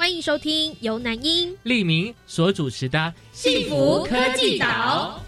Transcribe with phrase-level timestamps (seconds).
[0.00, 2.98] 欢迎收听由南英、利明所主持的
[3.34, 5.19] 《幸福科技岛》。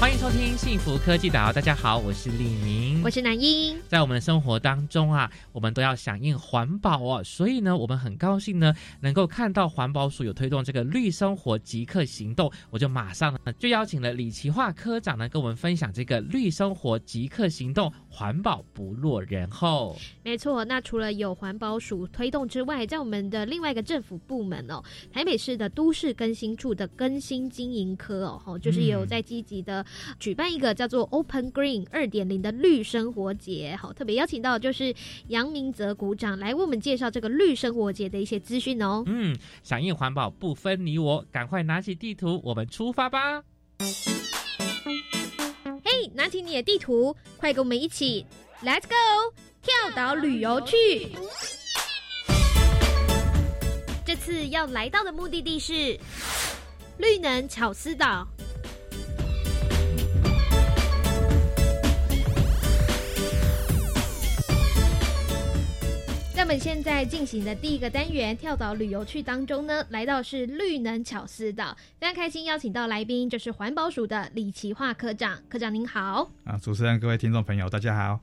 [0.00, 3.76] 欢迎收听幸福科技岛，大家好，我是李明，我是南英。
[3.88, 19.98] 在我们的生活当中啊，我们都要响应环保哦，所以呢，我们很高兴呢，能够看到环保署有推动这个绿生活即刻行动，我就马上呢就邀请了李奇化科长呢跟我们分享这个绿生活即刻行动，环保不落人后。
[20.22, 24.80] 没错，那除了有环保署推动之外，在我们的另外一个政府部门哦，
[25.12, 29.84] 台北市的都市更新处的更新经营科哦，就是也有在积极的。
[30.18, 34.94] 举办一个叫做 Open Green 二点零的绿生活节，好，特别邀请到就是
[35.28, 39.02] 杨明泽股长来为我们介绍这个绿生活节的一些资讯哦。
[39.06, 43.42] 嗯，响应环保不分你我，赶快拿起地图，我们出发吧！
[45.84, 48.26] 嘿，拿起你的地图，快跟我们一起
[48.62, 51.08] ，Let's go，跳岛旅游去！
[54.04, 55.98] 这次要来到的目的地是
[56.98, 58.26] 绿能巧思岛。
[66.48, 76.30] 们现在进行的第一个单元跳岛旅游趣当中呢，来到是绿能巧思岛，非常开心邀请到来宾就是环保署的李奇化科长，科长您好。
[76.44, 78.18] 啊，主持人各位听众朋友大家好。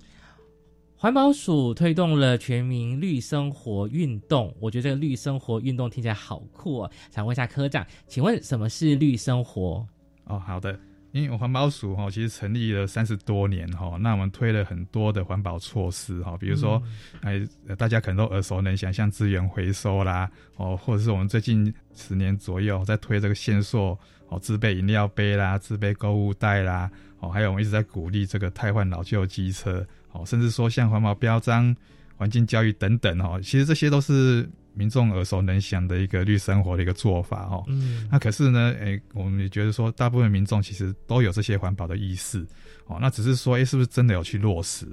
[0.95, 9.85] 环保署推动了全民绿生活运动，我觉得这个绿生活运动听起来好酷哦，想问一下科长，请问什么是绿生活？
[10.23, 10.75] 哦，好的。
[11.15, 16.81] 因为环保署哈，其实成立了三十多年哈，那我们推了很多的环保措施哈，比如说，
[17.21, 17.41] 哎，
[17.77, 31.73] 大家可能都耳熟能详，像资源回收啦，哦，或者是我们最近十年左右在推这个限塑哦，自备饮料杯啦，自备购物袋啦，哦，还有我们一直在鼓励这个汰换老旧机车，哦，甚至说像环保标章、
[32.17, 34.49] 环境教育等等哈，其实这些都是。
[34.75, 42.46] 民众耳熟能详的一个绿生活的一个做法哦，嗯，那可是呢，诶，我们也觉得说，大部分民众其实都有这些环保的意识，
[42.86, 44.86] 哦，那只是说，诶，是不是真的有去落实？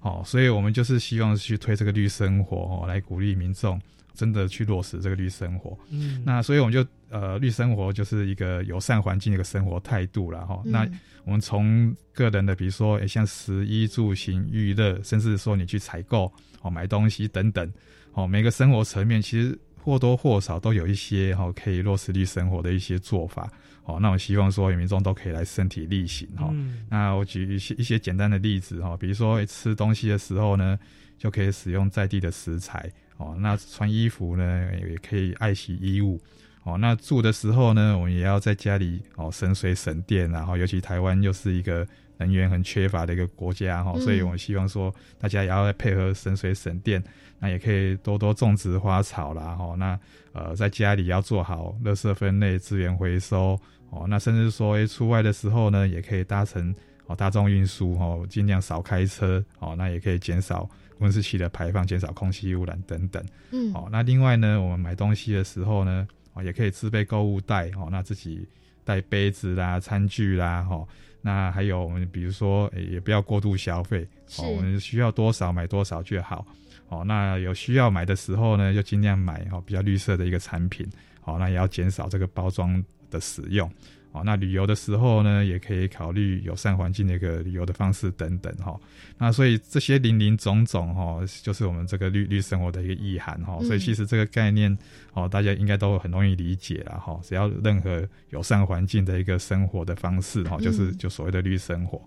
[0.00, 3.78] 哦，所以我们就是希望去推这个绿生活哦，来鼓励民众
[4.14, 5.78] 真的去落实这个绿生活。
[5.90, 10.62] 嗯，那所以我们就呃，绿生活就是一个友善环境的一个生活态度了哈。
[10.64, 10.88] 那
[11.24, 17.70] 我们从个人的，比如说，诶，像食衣住行娱乐，甚至说你去采购哦，买东西等等。
[18.12, 23.50] 哦，每个生活层面其实或多或少都有一些哈可以落实力生活的一些做法。
[23.84, 26.52] 哦，那我希望说民众都可以来身体力行哈。
[26.88, 30.78] 那我举一些一些简单的例子哈，比如说吃东西的时候呢，
[31.18, 32.90] 就可以使用在地的食材。
[33.16, 36.20] 哦，那穿衣服呢也可以爱惜衣物。
[36.62, 41.86] 哦，那住的时候呢，我们也要在家里哦省水省电，然后尤其台湾又是一个。
[42.20, 47.02] 能源很缺乏的一个国家哈，所以我们希望说大家也要配合省水省电，
[47.38, 49.74] 那也可以多多种植花草啦哈。
[49.78, 49.98] 那
[50.32, 54.04] 呃在家里要做好垃圾分类、资源回收哦。
[54.06, 56.74] 那甚至说出外的时候呢，也可以搭乘
[57.06, 59.74] 哦大众运输哦，尽量少开车哦。
[59.78, 63.24] 那也可以减少温室气的排放，减少空气污染等等。
[63.50, 68.46] 嗯，哦，那另外呢，我们买东西的时候呢，哦也可以自备购物袋哦，那自己
[68.84, 70.86] 带杯子啦、餐具啦哈。
[71.22, 74.06] 那还有我们比如说，也不要过度消费，
[74.38, 76.46] 哦，我们需要多少买多少就好，
[76.88, 80.86] 哦，那有需要买的时候呢，就尽量买哦比较绿色的一个产品，
[81.24, 83.70] 哦，那也要减少这个包装的使用。
[84.12, 88.76] 哦，那旅游的时候呢，也可以考虑友善环境的一个旅游的方式等等哈。
[89.16, 93.60] 那所以这些林林总总哈，就是我们这个绿绿生活的一个意涵哈。
[93.62, 94.76] 所以其实这个概念
[95.12, 97.20] 哦，大家应该都很容易理解了哈。
[97.22, 102.02] 只要任何友善环境的一个生活的方式哈，就是就所谓的绿生活。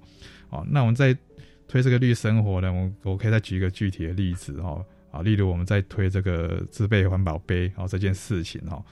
[0.49, 1.17] 哦，那我们在
[1.69, 4.83] 推这个绿生活呢，我我可以再举一个具体的例子哈。
[5.09, 8.83] 啊，例如我们在推这个自备环保杯哦这件事情哈。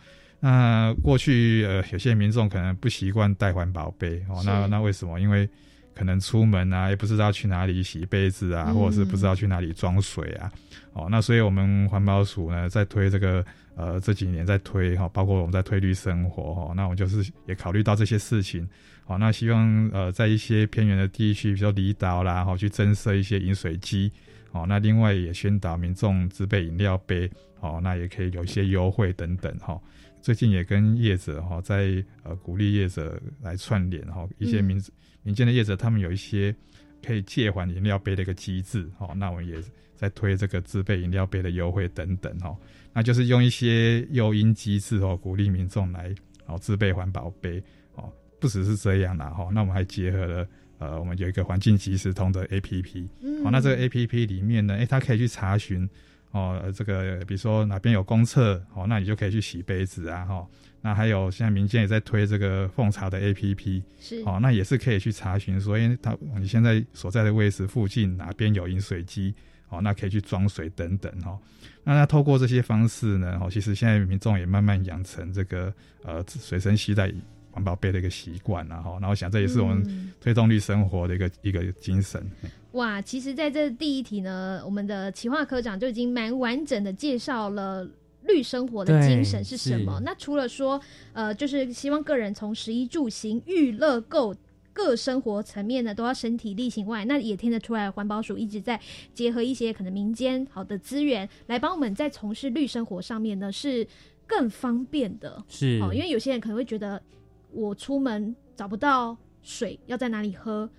[0.42, 5.20] 那过去呃，有些民众可能不习惯带环保杯哦，那那为什么？
[5.20, 5.48] 因为
[5.94, 10.52] 可可能出门啊，也不知道去哪里洗杯子啊，或者是不知道去哪里装水啊。
[10.94, 13.46] 哦，那所以我们环保署呢，在推这个
[13.76, 18.68] 呃这几年在推哈，包括我们在推绿生活哈，那我就是也考虑到这些事情。
[19.06, 24.12] 好，那希望呃在一些偏远的地区，比如说离岛啦，哈，去增设一些饮水机。
[24.54, 27.30] 哦，那另外也宣导民众自备饮料杯。
[27.60, 29.80] 哦，那也可以有一些优惠等等哈。
[30.22, 34.82] 最近也跟业者哈，在呃鼓励业者来串联哈，一些民
[35.24, 36.56] 民间的业者，他们有一些
[37.04, 39.14] 可以借还饮料杯的一个机制哈。
[39.16, 39.56] 那我们也
[39.96, 42.56] 在推这个自备饮料杯的优惠等等哈。
[42.94, 46.14] 那就是用一些诱因机制哦，鼓励民众来
[46.46, 47.62] 哦自备环保杯
[47.96, 48.12] 哦。
[48.40, 50.48] 不只是这样啦哈，那我们还结合了
[50.78, 53.10] 呃，我们有一个环境即时通的 A P P。
[53.44, 55.90] 哦，那这个 A P P 里面呢，哎，它可以去查询。
[56.32, 60.48] 哦，这个比如说哪边有公厕，哦，那你就可以去洗杯子啊，哈。
[60.82, 69.34] 那还有现在民间也在推这个奉茶的 APP，是，哦，那也是可以去查询，说，哎，他你现在所在的位置附近哪边有饮水机，
[69.70, 71.38] 哦，那可以去装水等等，哈。
[71.84, 75.74] 那那透过这些方式呢，哦，其实现在民众也慢慢养成这个
[76.04, 77.14] 呃随身携带。
[77.54, 82.26] 环保杯的一个习惯，然后，然后想这也是我们推动绿生活的一个一个精神。
[82.74, 87.88] 哇，其实在这第一题呢，我们的企划科长就已经蛮完整的介绍了
[88.24, 90.02] 绿生活的精神是什么。
[90.04, 90.80] 那除了说，
[91.14, 94.36] 呃，就是希望个人从食衣住行、娱乐、购
[94.74, 98.80] 各生活层面呢，都要身体力行外，那也听得出来，环保署一直在
[99.14, 103.86] 结合一些可能民间好的资源，来帮我们在从事绿生活上面呢，是
[104.26, 105.44] 更方便的。
[105.48, 107.02] 是哦，因为有些人可能会觉得。
[107.54, 110.70] 我出门找不到水，要在哪里喝？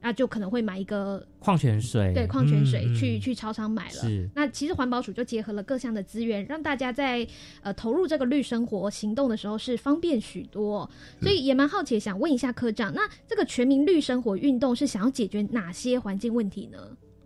[0.00, 3.90] 那就可能会买一个矿泉水，对，矿泉水去去超商买了。
[3.90, 7.26] 是，那其实环保署就结合了各项的资源，让大家在
[7.62, 10.88] 呃投入这个绿生活行动的时候是方便许多。
[11.20, 16.78] 所以也蛮好奇，想问一下科长，那这个全民绿生活运动是想要解决哪些环境问题呢？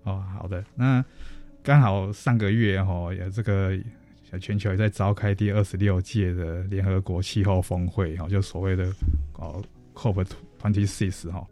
[0.04, 1.04] 哦，好的，那
[1.62, 3.78] 刚好上个月哈有这个。
[4.40, 8.90] 全球也在召开第二十六届的联合国气候峰会，哈，就所谓的
[9.34, 9.62] 哦
[9.94, 10.24] COP
[10.58, 11.46] twenty six 哈，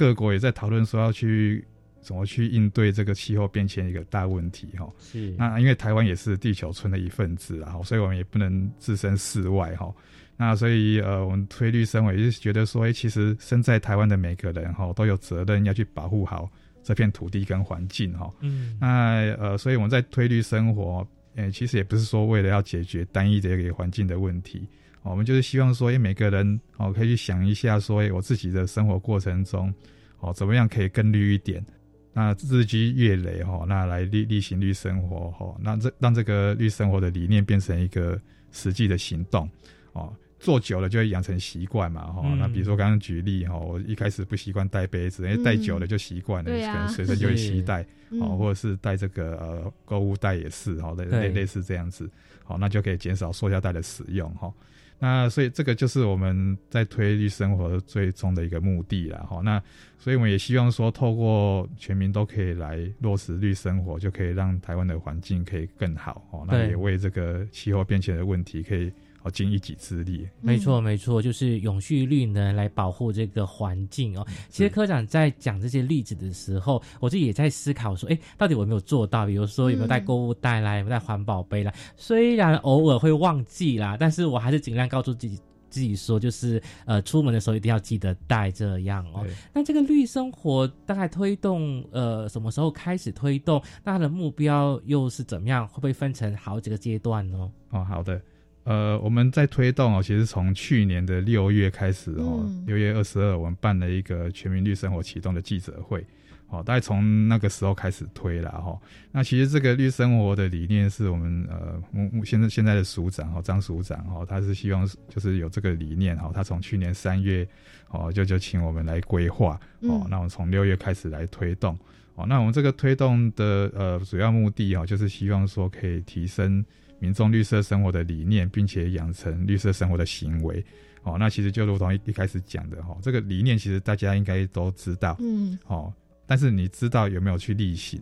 [0.00, 1.62] 各国也在讨论说要去
[2.00, 4.90] 怎么去应对这个气候变迁一个大问题，哈。
[4.98, 5.34] 是。
[5.36, 9.94] 那因为台湾也是地球村的一份子，然后所以我们也不能置身事外，哈。
[10.38, 16.50] 那所以呃，我们推绿生活也是觉得说，哎，其实身在台湾的每个人，哈，都有责任要去保护好
[16.82, 18.32] 这片土地跟环境，哈。
[18.40, 18.78] 嗯。
[18.80, 21.06] 那呃，所以我们在推绿生活。
[21.36, 24.66] 诶，其实也不是说为了要解决单一的一个环境的问题，
[25.02, 29.72] 我们就是希望说，诶，每个人哦可以去想一下，说，诶，我自己的生活过程中，
[30.20, 31.64] 哦，怎么样可以更绿一点？
[32.12, 38.20] 那日积月累，哈，那来例例行绿生活，哈，那这让这个绿生活的理念变成一个
[38.50, 39.48] 实际的行动，
[39.92, 42.34] 哦，做久了就会养成习惯嘛，哈。
[42.36, 47.86] 那比如说刚刚举例，哈，我一开始不习惯带杯子，因为带久了就习惯了，可能随身就会携带。
[48.20, 52.10] 哦，或者是带这个呃购物袋也是，哦，类类类似这样子，
[52.42, 54.52] 好，那就可以减少塑胶袋的使用，哈。
[55.00, 59.40] 那所以这个就是我们在推绿生活最终的一个目的了，哈。
[59.42, 59.60] 那
[59.98, 68.92] 所以我们也希望说，透过全民都可以来落实绿生活，就可以让台湾的环境可以更好，哦，那也为这个气候变迁的问题可以。
[69.22, 74.26] 哦，尽一己之力，没错没错，就是永续绿能，来保护这个环境哦。
[74.48, 79.26] 其实科长在讲这些例子的时候，我自己也在思考说，哎，到底我有没有做到？
[79.26, 81.72] 比如说有没有带购物袋啦，有没有带环保杯啦？
[81.96, 85.38] 虽然偶尔会忘记啦，但是我还是尽量告诉自己
[85.68, 89.24] 自己说，就是呃，出门的时候一定要记得带这样哦。
[89.52, 93.62] 那这个绿生活大概推动呃什么时候开始推动？
[93.84, 95.68] 那它的目标又是怎么样？
[95.68, 97.52] 会不会分成好几个阶段呢？
[97.68, 98.20] 哦，好的。
[98.64, 106.04] 呃，我们在推动哦，其实从去年的六月开始哦，六月二十二，我们办了一个全民绿生活启动的记者会，
[106.48, 108.78] 哦，大概从那个时候开始推了哈。
[109.10, 117.48] 那其实这个绿生活的理念是我们呃，目目现在现在的署长哈，张署长哈，他是希望就是有这个理念哈，他从去年三月
[117.88, 121.76] 哦，就就请我们来规划哦，那我们从六月开始来推动
[122.14, 126.62] 哦，那我们这个推动的呃主要目的哈，就是希望说可以提升。
[127.00, 130.64] 民众绿色生活的理念，并且养成绿色生活的行为，
[131.02, 135.92] 哦，那其实就如同一一开始讲的哈，这个理念其实大家应该都知道，嗯，哦，
[136.26, 138.00] 但是你知道有没有去例行？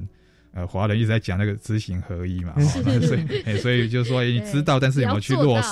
[0.53, 2.83] 呃，华人一直在讲那个知行合一嘛， 所
[3.17, 5.69] 以，所以就是说你知道，但是有没有去落实？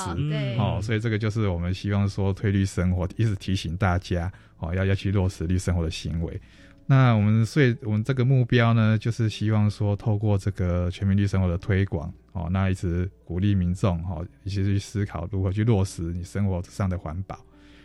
[0.58, 6.40] 哦，所以这个就是我们希望说推绿生活，一直提醒大家，哦，要要去落实绿生活的行为。
[6.86, 12.12] 那我们所以我们这个目标呢，就是希望说透过这个全民绿生活的推广。
[12.32, 17.38] 哦，那一直鼓励民众哈，一起去思考如何去落实你生活上的环保。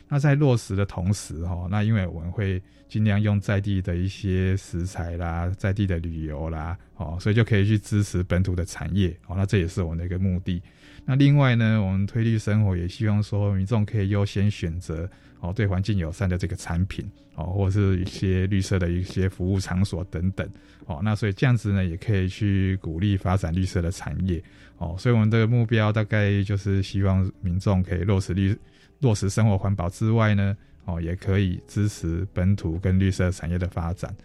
[0.09, 10.61] 那在落实的同时哈，那因为我们会尽量用在地的一些食材啦，在地的旅游啦，哦，所以就可以去支持本土的产业，哦，那这也是我们的一个目的。
[11.05, 15.09] 那另外呢，我们推绿生活也希望说民众可以优先选择
[15.41, 17.05] 哦对环境友善的这个产品
[17.35, 20.47] 哦，或者是一些绿色的一些服务场所等等
[20.85, 21.01] 哦。
[21.03, 24.41] 那所以这样子呢，也可以去鼓励发展绿色的产业
[24.77, 24.95] 哦。
[24.97, 28.57] 所以我们的目标大概就是希望民众可以落实绿
[28.99, 30.55] 落实生活环保之外呢，
[30.85, 34.15] 哦也可以支持本土跟绿色产业的发展。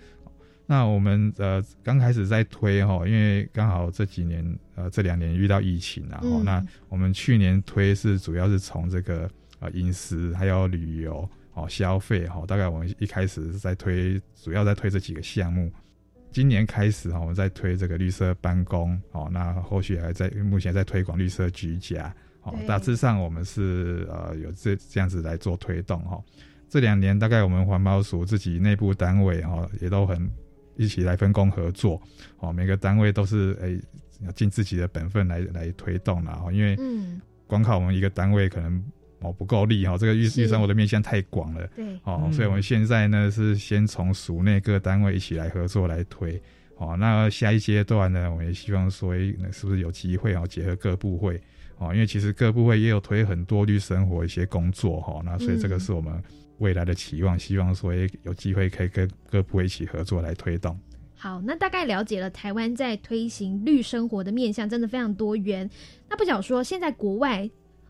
[0.69, 4.45] 那我们呃刚开始在推哈，因为刚好这几年
[4.75, 9.31] 呃这两年遇到疫情然后那我们去年推是主要是从这个
[9.67, 15.71] 呃饮食还有旅游哦消费哈，大概我们一开始是在推主要在推这几个项目。
[16.31, 26.23] 今年开始哈，我们在推这个绿色办公哦，那后续还在目前在推广绿色居家哦，大致上我们是呃有这这样子来做推动哈。
[26.69, 30.31] 这两年大概我们环保署自己内部单位哈也都很。
[30.79, 31.99] 一起来分工合作，
[32.39, 33.81] 哦，每个单位都是诶，
[34.35, 36.77] 尽自己的本分来来推动了哦，因为
[37.47, 38.85] 光靠我们一个单位可能
[39.27, 46.41] 哦不够力哈，这个预预算我的面向太广了，对，哦，所以我们现在呢是先从属内各单位一起来合作来推，
[46.77, 51.41] 哦，那下一阶段呢，我们也希望说，诶，是不是有机会哦，结合各部会，
[51.79, 56.23] 哦，因为其实各部会也有推很多绿生活一些工作哈，那所以这个是我们。
[56.59, 57.93] 未来的期望，希望说
[58.23, 60.75] 有机会可以跟各部会一起合作来推动。
[61.15, 65.69] 好，那大概了解了台湾在推行绿生活的面向，真的非常多元。
[66.09, 67.47] 那不想说，现在国外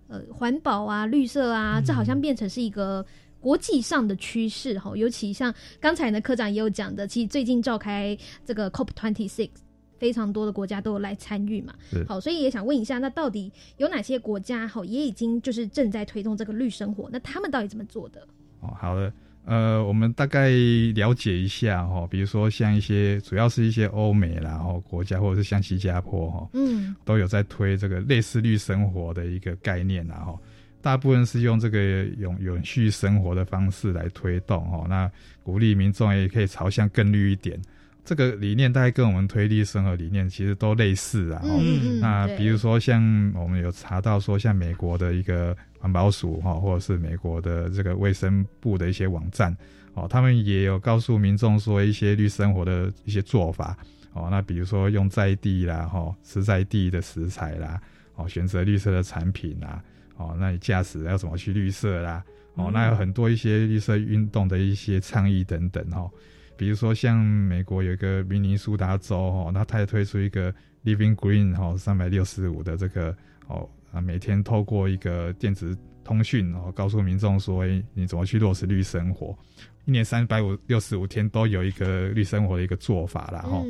[0.09, 3.05] 呃环保啊、绿色啊，这好像变成是一个
[3.41, 4.97] 国际上的趋势哈。
[4.97, 9.51] 尤其像刚才呢科长也有讲的，其实最近召开这个 COP twenty six，
[9.99, 11.75] 非常多的国家都有来参与嘛。
[12.07, 17.09] 好，所以也想问一下，那到底有哪些国家哈也已经就是正在推动这个绿生活？
[17.13, 18.27] 那他们到底怎么做的？
[18.61, 19.13] 哦，好的，
[19.47, 20.50] 呃，我们大概
[20.95, 30.37] 了解一下哈，比如说像一些主要是一些欧美啦然后国家，或者是像新加坡哈，嗯，都有在推这个类似绿生活的一个概念啦哈
[30.83, 35.11] 大部分是用这个永永续生活的方式来推动哈，那
[35.43, 37.61] 鼓励民众也可以朝向更绿一点。
[38.07, 41.43] 这个理念大概跟我们推力生活理念其实都类似啊。
[41.45, 43.03] 嗯那比如说像
[43.35, 49.55] 我们有查到说，像美国的一个环保署哈，或者是美国的这个卫生部的一些网站
[49.95, 53.77] 哦，他们也有告诉民众说一些绿生活的一些做法
[54.13, 54.29] 哦。
[54.31, 57.81] 那比如说用在地啦哈，吃在地的食材啦，
[58.15, 59.83] 哦，选择绿色的产品啦，
[60.17, 62.23] 哦，那你驾驶要怎么去绿色啦？
[62.55, 66.09] 哦，那有很多一些绿色运动的一些倡议等等哈。
[66.57, 70.53] 比如说，像美国有一个明尼苏达州哈，那他也推出一个
[70.85, 73.15] Living Green 哈三百六十五的这个
[73.47, 79.37] 哦啊，每天透过一个电子通讯哦，告诉民众说，哎，你怎么去落实绿生活？
[79.85, 83.41] 一年三百五六十五天都有一个绿生活的一个做法啦。
[83.41, 83.63] 哈。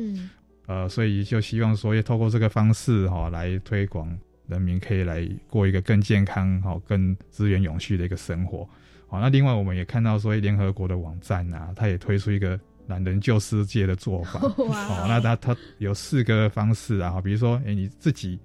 [0.67, 4.17] 呃，所以就希望说，也透过这个方式哈，来推广
[4.47, 8.67] 人民可以来过一个更健康、哦更资源永续的一个生活。
[9.07, 12.59] 好，那另外我们也看到说，联合国的网站啊，它也推出一个。
[12.87, 18.39] 懒人救世界的做法， 哦，那他他有四个方式啊，比如说，哎，你自己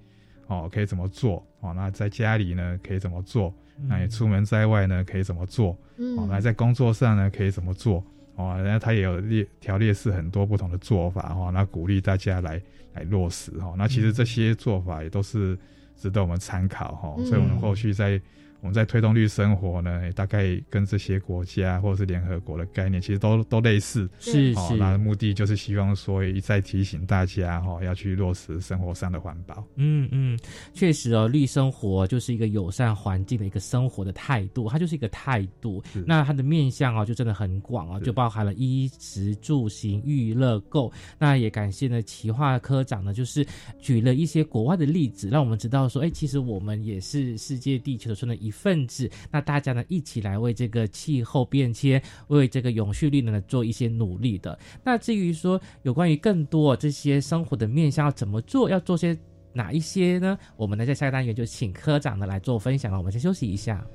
[0.47, 1.45] 哦可以怎么做？
[1.61, 3.53] 哦，那在家里呢可以怎么做？
[3.87, 5.71] 那你出门在外呢可以怎么做？
[6.17, 8.03] 哦，那在工作上呢可以怎么做？
[8.35, 12.61] 哦，然后他也有列条列式很多不同的做法哈，那鼓励大家来
[12.93, 13.73] 来落实哈。
[13.77, 15.57] 那其实这些做法也都是
[15.95, 18.21] 值得我们参考哈，所以我们后续在。
[18.63, 24.09] 我们在推动绿生活呢，大概跟这些国家或者是联合国的概念，其实都都类似。
[24.19, 29.67] 是是，那目的就是希望说一再提醒大家哈，要去落实生活上的环保。
[29.75, 30.39] 嗯嗯，
[30.73, 35.83] 确实哦，绿生活就是一个友善环境的一个生活的态度，它就是一个态度。
[36.07, 40.89] 那它的面向哦，就真的很广哦，就包含了衣食住行、娱乐购。
[41.19, 43.45] 那也感谢呢，企划科长呢，就是
[43.77, 48.52] 举了一些国外的例子，让我们知道说，哎，其实我们也是世界地球村的一。
[48.53, 54.57] 分子，那大家呢一起来为这个气候变迁、为这个永续力呢做一些努力的。
[54.83, 59.17] 那至于说有关于更多这些生活的面向要怎么做，要做些
[59.51, 60.37] 哪一些呢？
[60.55, 62.97] 我们呢在下个单元就请科长呢来做分享了。
[62.97, 63.85] 我们先休息一下。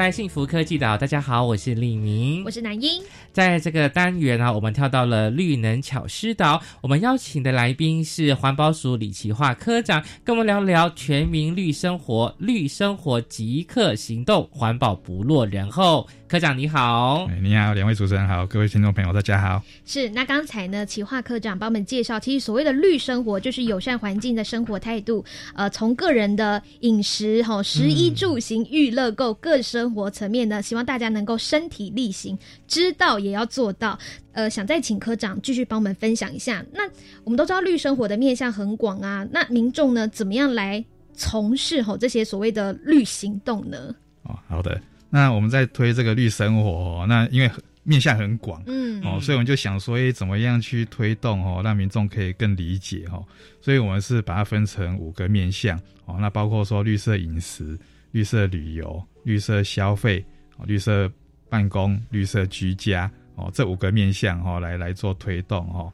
[0.00, 3.02] 来，幸福科技岛，大家好，我是李明，我是南英。
[3.34, 16.08] 在这个单元啊，我们跳到了绿能巧思岛，我们邀请的来宾是环保署李奇化科长，跟我们聊聊全民绿生活、绿生活即刻行动，环保不落人后。
[16.26, 19.60] 科长你好，你好，两位主持人好，各位听众朋友大家好。
[19.84, 33.98] 是，那刚才呢，奇化科长帮我们介绍，其实所谓的绿生活就是友善环境的生活态度，呃，从个人的饮食、哈食衣住行、娱乐购各生活层面呢，希望大家能够身体力行，知道也要做到。
[34.32, 36.64] 呃，想再请科长继续帮我们分享一下。
[36.72, 36.88] 那
[37.24, 43.94] 我们都知道绿生活的面向很广啊，那民众呢，怎么样来从事哈这些所谓的绿行动呢？
[44.22, 44.80] 哦，好的。
[45.10, 47.50] 那我们在推这个绿生活，那因为
[47.82, 53.24] 面向很广，嗯，哦，所以我们就想说，哎，怎么样去推动哦，让民众可以更理解哦，
[53.60, 57.76] 所以我们是把它分成五个面向哦，那包括说绿色饮食、
[58.12, 60.24] 绿色旅游、绿色消费、
[60.64, 61.10] 绿色
[61.48, 65.92] 办公、绿色居家哦，这五个面向哦，来来做推动哦，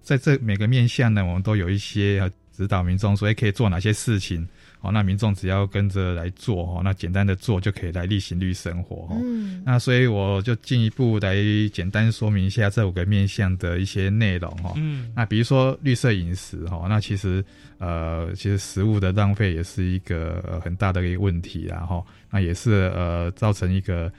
[0.00, 4.46] 在这每个面向呢，我们都有一些指导民众，所以可以做哪些事情。
[4.84, 9.18] 哦，那民众只要跟着来做哦，那简单的做就可以来例行绿生活哦。
[9.22, 11.36] 嗯，那所以我就进一步来
[11.72, 14.74] 简单说明一下这五个面向的一些内容哈。
[14.76, 17.42] 嗯，那比如说绿色饮食哈，那其实
[17.78, 24.12] 呃，其实食物的浪费也是一个很大的一个问题，然后那也是呃造成一个。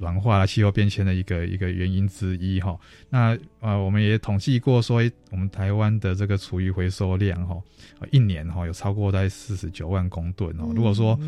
[0.00, 2.74] 软化气候变迁的一个一个原因之一哈，
[3.10, 7.54] 那呃我们也统计过说，我们台湾的这个厨余回收量哈，
[8.10, 10.72] 一年哈有超过在四十九万公吨哦。
[10.74, 11.18] 如果说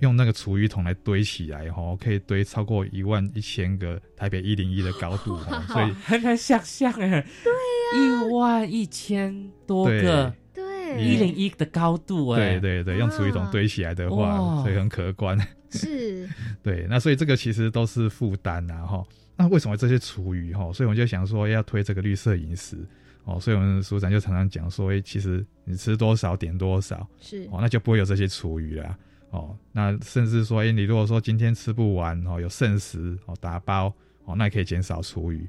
[0.00, 15.38] 用那个厨余桶来堆起来哈，可以堆超过一万一千个台北一零一的高度哈， 所以很难想象哎，对呀，一万一千多个，对，一零一的高度哎，对对对，用厨余桶堆起来的话，所以很可观。
[15.78, 16.28] 是，
[16.62, 19.04] 对，那所以这个其实都是负担呐，哈。
[19.36, 20.72] 那为什么这些厨余哈？
[20.72, 22.78] 所以我们就想说要推这个绿色饮食
[23.24, 23.40] 哦。
[23.40, 28.96] 所以我们署长就常常讲说，哎，其实你吃多少点多少，是哦，那就不会有这些厨余了
[29.30, 29.58] 哦。
[29.72, 33.92] 那甚至说，哎，你如果说今天吃不完哦，有剩食哦，打包
[34.24, 35.44] 哦，那也可以减少厨余。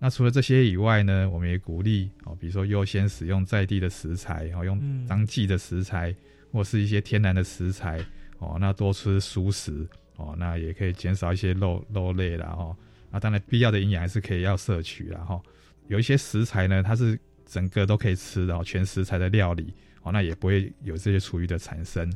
[0.00, 6.12] 那除了这些以外呢，我们也鼓励哦，比如说优先使用在地的食材哦，用当季的食材
[6.50, 8.04] 或是一些天然的食材。
[8.40, 12.76] 哦，那多吃蔬食哦，那也可以减少一些肉肉类啦哈。
[13.12, 15.40] 啊，当然必要的营养还是可以要摄取啦哈。
[15.88, 19.72] 有一些食材呢，它是整个都可以吃的，全食材的料理
[20.02, 22.12] 哦，那也不会有这些厨余的产生。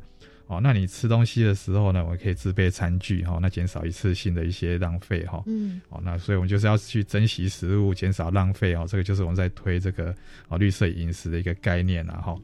[0.47, 5.43] 哦，那你吃东西的时候呢，我们可以自备餐具哈，那减少一次性的一些浪费哈。
[5.47, 5.81] 嗯。
[5.89, 8.85] 哦，那所以我们就是要去珍惜食物，减少浪费哦。
[8.87, 10.15] 这个就是我们在推这个
[10.49, 12.39] 哦绿色饮食的一个概念啦哈。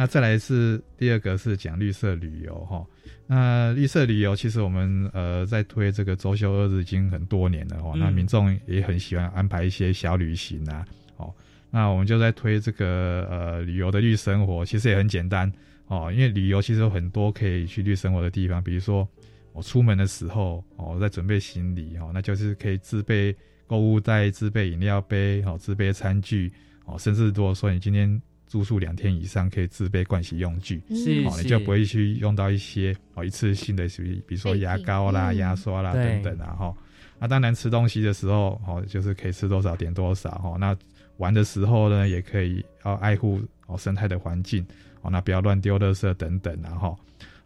[0.00, 2.82] 那再来是第二个是讲绿色旅游哈。
[3.26, 10.86] 那绿色旅游其实我们呃在推这个周休二日已经很多年了哦，那民众也很喜欢安排一些小旅行啊，
[11.18, 11.30] 哦，
[11.70, 15.52] 那我们就在推这个呃旅游的绿生活，其实也很简单
[15.88, 19.06] 哦，因为旅游其实有很多可以去绿生活的地方，比如说
[19.52, 23.36] 我出门的时候哦，在准备行李哦，那就是可以自备
[23.66, 26.50] 购物袋、自备饮料杯、哦自备餐具
[26.86, 28.18] 哦，甚至如果说你今天。
[28.50, 36.74] 住宿两天以上可以自备盥洗用具，是，你就不会去用到一些哦一次性的，属于比如说牙膏啦、牙刷啦等等啊哈。
[37.20, 40.56] 那当然吃东西的时候，哦就是可以吃多少点多少哈。
[40.58, 40.76] 那
[41.18, 44.66] 玩的时候呢，也可以要爱护哦生态的环境
[45.02, 46.98] 哦，那不要乱丢垃圾等等然后。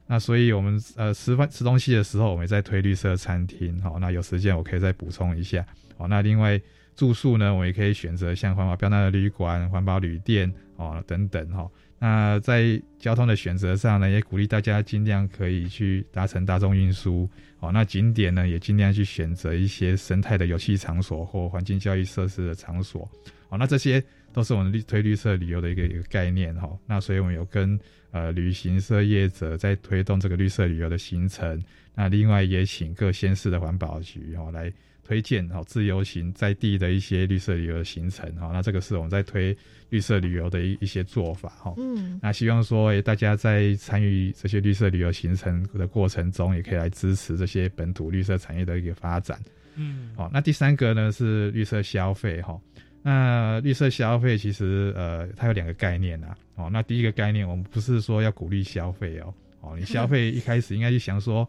[0.07, 3.99] 那所以我们呃吃饭吃东西的时候，我们在推绿色餐厅哈。
[4.01, 5.67] 那有时间我可以再补充一下
[5.99, 6.09] 哦。
[6.09, 6.59] 那另外
[6.95, 10.53] 住宿呢，我们也可以选择像环保标杆的旅馆、环保旅店。
[10.77, 17.31] 哦，等等哈，那在交通的选择上呢，也鼓励大家尽量可以去搭乘大众运输。
[17.61, 23.09] 哦，那景点呢，也尽量去选择一些生态的游戏场所或环境教育设施的场所。
[23.51, 24.03] 哦，那这些
[24.33, 26.69] 都是我们绿推绿色旅游的一个一个概念哈。
[26.89, 27.79] 那所以我们有跟
[28.11, 31.63] 呃旅行社业者在推动这个绿色旅游的行程。
[31.95, 34.73] 那另外也请各县市的环保局哦来。
[35.05, 39.57] 推荐哦，自由行在地的一些绿色旅游的行程哈，那这个是我们在推
[39.91, 41.75] 绿色旅游的一一些做法哈。
[41.77, 49.39] 嗯，那希望说，大家在参与这些绿色旅游行程的过程中，也可以来支持这些本土绿色产业的一个发展。
[49.77, 52.59] 嗯，好，那第三个呢是绿色消费哈。
[53.03, 56.35] 那绿色消费其实呃，它有两个概念呐。
[56.55, 59.35] 哦，那第一个概念，我们不是说要鼓励消费哦。
[59.61, 61.47] 哦，你消费一开始应该就想说。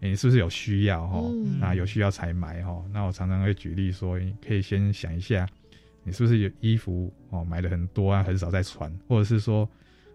[0.00, 1.22] 你是不是有需要哈？
[1.60, 2.84] 那有需要才买哈？
[2.92, 5.46] 那我常常会举例说，你可以先想一下，
[6.04, 9.68] 你是不是有衣服哦买的很多啊，很少在穿，或者是说，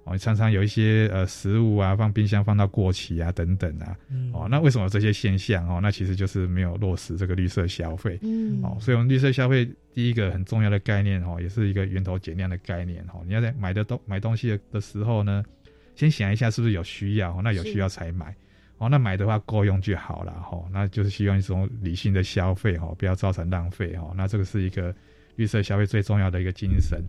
[0.06, 5.80] 哦，你常常有一些呃食物啊放冰箱放到过期啊等等啊，嗯哦，那为什么有这些现象哦？
[5.82, 8.17] 那其实就是没有落实这个绿色消费。
[8.22, 13.22] 嗯哦，所以我们绿色消费第一个很重要的概念哦，也是一个源头减量的概念哦。
[13.28, 15.43] 你要在买的东买东西的的时候呢，
[15.93, 18.34] 先想一下是不是有需要，哦那有需要才买。
[18.78, 20.70] 哦，那买的话够用就好了哈、哦。
[20.72, 24.14] 那就是希望一种理性的消费哈、哦，不要造成浪费哈、哦。
[24.16, 24.94] 那这个是一个
[25.36, 27.02] 绿色消费最重要的一个精神。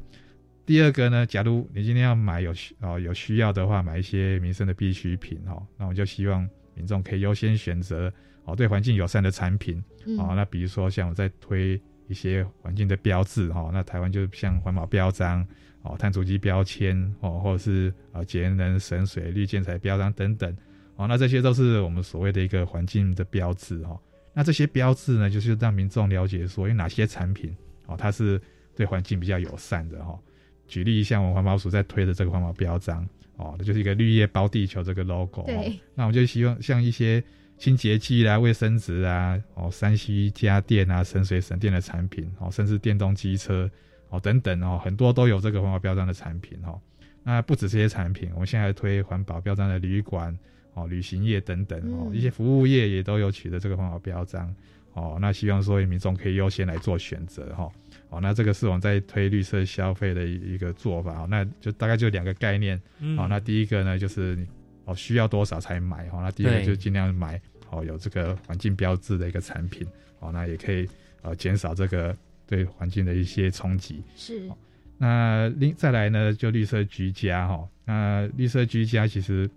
[0.67, 8.13] 第二个呢，假如你今天要买有需哦有需要的话，买一些民生的必需品哦，那我就希望民众可以优先选择
[8.45, 9.83] 哦对环境友善的产品。
[10.07, 15.47] 嗯哦，那比如说像我在推一些环境的标志哈、哦，那台湾就像环保标章
[15.83, 20.57] 哦、碳足迹标签哦，或者是啊节能省水、绿建材标章等等
[20.97, 24.01] 哦，那这些都是我们所谓的一个环境的标志哈、哦。
[24.33, 27.55] 那这些标志呢，就是让民众了解说有哪些产品
[27.87, 28.41] 哦，它是
[28.75, 30.19] 对环境比较友善的哈、哦。
[30.67, 37.23] 举例像我们环保署在推的这个环保标章哦，那就是一个绿叶包地球这个 logo 哦对，那我就希望像一些。
[37.57, 43.71] 清洁剂啦、卫生纸啊、哦、山西家电啊、省水省电的产品哦，甚至电动机车
[44.09, 46.81] 哦等等哦，很多都有这个环保标章的产品哦。
[47.23, 50.37] 那不止这些产品，我们现在推环保标章的旅馆
[50.75, 54.55] 哦、旅行业等等哦，嗯一些服务业也都有取得这个环保标章
[54.93, 55.19] 哦。
[55.21, 57.71] 那希望说民众可以优先来做选择哈。
[58.11, 61.27] 哦，那这个是我们在推绿色消费的一一个做法哦。
[61.29, 63.27] 那就大概就两个概念嗯哦。
[63.29, 64.39] 那第一个呢，就是
[64.85, 66.21] 哦需要多少才买哦。
[66.23, 69.87] 那第二个就尽量买哦有这个环境标志的一个产品
[70.21, 70.31] 哦。
[70.33, 70.89] 那也可以
[71.23, 74.03] 呃减少这个对环境的一些冲击。
[74.17, 74.49] 是
[74.97, 79.49] 那另再来呢，就绿色居家哈、那绿色居家其实呃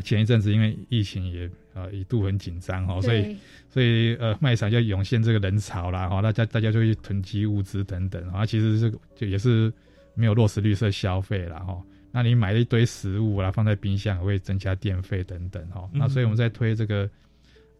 [0.00, 3.36] 前一阵子因为疫情也呃一度很紧张哈，所以
[3.68, 9.72] 所以呃卖场就涌现这个人潮啦哈，大家大家就去囤积物资等等啊，其实这个就也是
[10.14, 11.82] 没有落实绿色消费啦哈。
[12.10, 15.88] 那你买了一堆食物啦，放在冰箱也会增加电费等等哈。
[15.92, 17.08] 那所以我们在推这个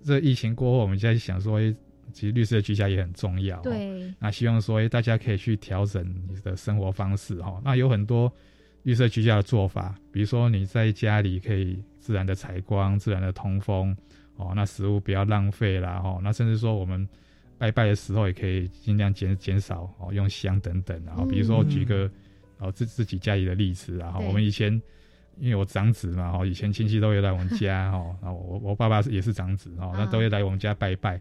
[0.04, 1.74] 这疫情过后，我们在想说，诶
[2.14, 3.60] 其实绿色居家也很重要。
[3.60, 7.60] 对那希望说，哎，大家可以去调整你的生活方式哈。
[7.64, 8.32] 那有很多
[8.82, 13.96] 绿色居家的做法，比如说你在家里可以自然的采光、自然的通风
[14.34, 16.20] 哦，那食物不要浪费啦哦。
[16.20, 17.08] 那甚至说我们
[17.56, 22.10] 拜拜的时候也可以尽量减减少哦用香等等然后比如说我举个
[22.58, 24.72] 哦自自己家里的例子啊，我们以前
[25.38, 31.20] 因为我长子嘛哦，以前亲戚都会来我们家哦，然后我我爸爸也是长子哦，那啊都会来我们家拜拜。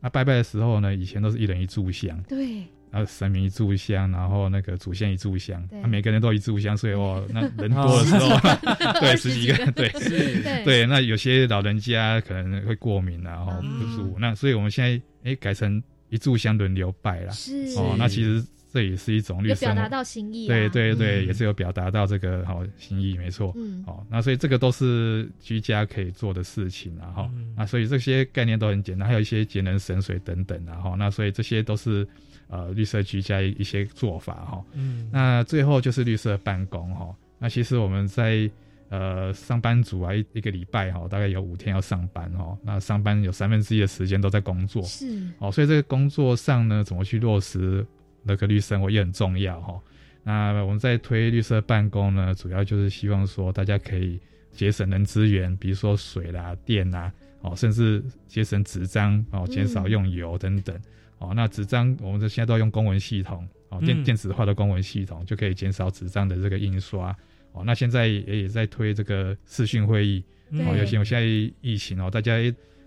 [0.00, 8.38] 那拜拜的时候呢，以前都是一人一炷香，对然后神明一炷香，然后那个祖先一炷香，每个人都一炷香，所以哦， 那人多的时候，
[9.00, 10.62] 对十几个，对对。
[10.62, 13.80] 对，那有些老人家可能会过敏啊，哈、嗯。
[13.80, 17.64] 不舒服，那所以我们现在哎改成一炷香轮流拜啦，是。
[17.78, 21.26] 哦，那其实这也是一种绿色有表达到心意啊，对对对，嗯。
[21.26, 23.52] 也是有表达到这个好心意，没错。
[23.54, 23.84] 嗯。
[23.86, 27.52] 哦，那所以这个都是居家可以做的事情啊，哈、嗯。
[27.54, 32.08] 那所以这些概念都很简单，还有一些节能省水等等啊，哈，那所以这些都是
[32.48, 35.06] 呃绿色居家一一些做法哈、嗯。
[35.12, 38.50] 那最后就是绿色办公哈、那其实我们在
[38.88, 45.06] 呃上班族啊一一个礼拜哈、大概有五天要上班哈、那上班有三分之一的时间都在工作，是。
[45.38, 47.86] 哦，所以这个工作上呢，怎么去落实
[48.22, 49.80] 那个绿生活也很重要哈、
[50.22, 60.78] 那我们在推绿色办公呢，主要就是希望说大家可以节省人资源，比如说水啦、电啦，哦，甚至节省纸张哦，减少用油等等。
[61.18, 67.16] 哦，那纸张我们这现在都要用公文系统哦，电嗯电子化的公文系统就可以减少纸张的这个印刷。
[67.52, 71.24] 哦，那现在也也在推这个视讯会议，哦，尤其我现在
[71.60, 72.32] 疫情哦，大家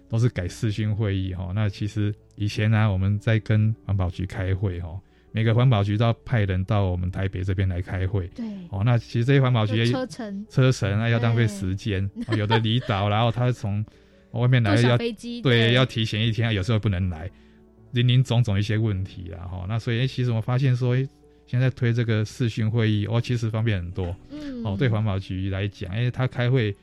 [0.10, 1.52] 都是改视讯会议哈、哦。
[1.56, 5.02] 那其实以前呢、我们在跟环保局开会哈、哦，
[5.36, 8.26] 每个环保局都要派人到我们台北这边来开会。
[8.28, 8.46] 对。
[8.70, 10.46] 哦，那其实这些环保局也车程。
[10.50, 13.86] 车程啊要浪费时间， 哦、有的离岛，然后他从
[14.32, 17.30] 外面来要飞机对要提前一天，有时候不能来，
[17.92, 21.06] 林林总总一些问题啦哈、那所以、其实我发现说，诶
[21.46, 24.16] 现在推这个视讯会议，哦，其实方便很多。
[24.32, 24.64] 嗯。
[24.64, 26.74] 哦，对环保局来讲，因为他开会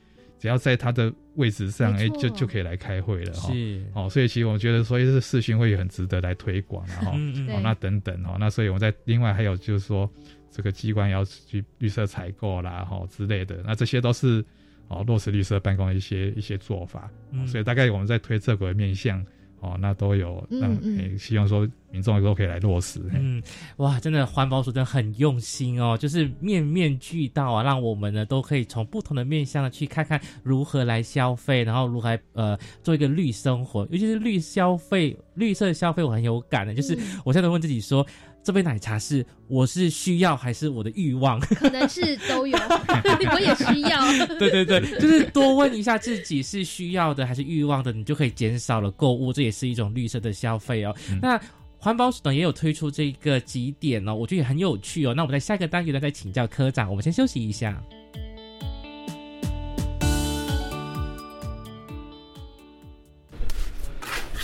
[0.43, 3.49] 只要在他的位置上，哎、就就可以来开会了哈。
[3.53, 7.11] 是哦，所以其实我觉得说，这视讯会也很值得来推广啊哈。
[7.15, 10.11] 嗯对哦，那等等哦，那所以我们在另外还有就是说，
[10.51, 14.43] 这个机关要去绿色采购啦，哈、之类的，那这些都是
[14.89, 17.09] 哦落实绿色办公的一些一些做法。
[17.47, 19.25] 所以大概我们在推这个面向。
[19.63, 22.99] 哦，那都有让嗯嗯、希望说民众都可以来落实。
[23.13, 23.41] 嗯，
[23.77, 38.05] 哇，真的环保署真的很用心哦，就是面面俱到啊，让我们呢都可以从不同的面向呢去看看如何来消费，然后如何来呃做一个绿生活，尤其是绿消费、绿色消费，我很有感的，就是嗯我现在都问自己说。
[38.43, 41.39] 这杯奶茶是我是需要还是我的欲望？
[41.55, 42.57] 可能是都有，
[43.33, 44.27] 我也需要。
[44.37, 50.93] 对对对，就是多问一下自己是需要的还是欲望的，你就可以减少了购物，这也是一种绿色的消费哦。
[51.21, 51.39] 那
[51.77, 55.13] 环保署呢也有推出这个几点哦，我觉得也很有趣哦。
[55.13, 57.81] 那我们在下一个单元呢再请教科长，我们先休息一下。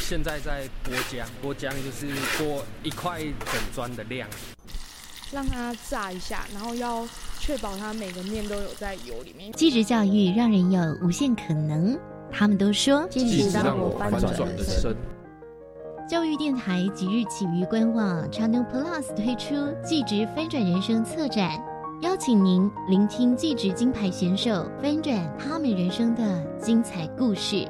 [0.10, 2.08] 现在在剥浆，剥浆就是
[2.40, 4.28] 剥一块整砖的量，
[5.32, 7.08] 让它炸一下，然后要
[7.40, 9.52] 确保它每个面都有在油里面。
[9.52, 11.96] 继职教育让人有无限可能，
[12.32, 14.96] 他们都说继职让我翻转人生。
[16.10, 19.54] 教育电台即日起于官网 Channel Plus 推出
[19.86, 21.64] “继职翻转人生”策展，
[22.02, 27.70] 邀请您聆听继职金牌选手翻转他们人生的精彩故事。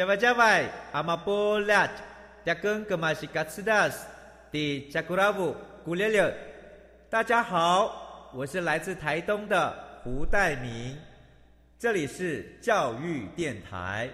[0.00, 1.86] 加外加外，阿玛波拉，
[2.42, 4.06] 扎根格玛西卡斯达斯，
[4.50, 6.34] 的加古拉布古列列。
[7.10, 10.96] 大家好，我是来自台东的胡代明，
[11.78, 14.08] 这里是教育电台。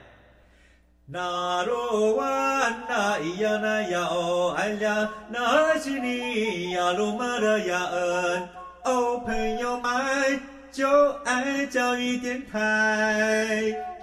[1.06, 8.48] 那罗哇那咿呀那呀哦哎呀，那是你呀鲁玛的呀恩
[8.82, 10.40] 哦，朋友们
[10.72, 13.95] 就爱教育电台。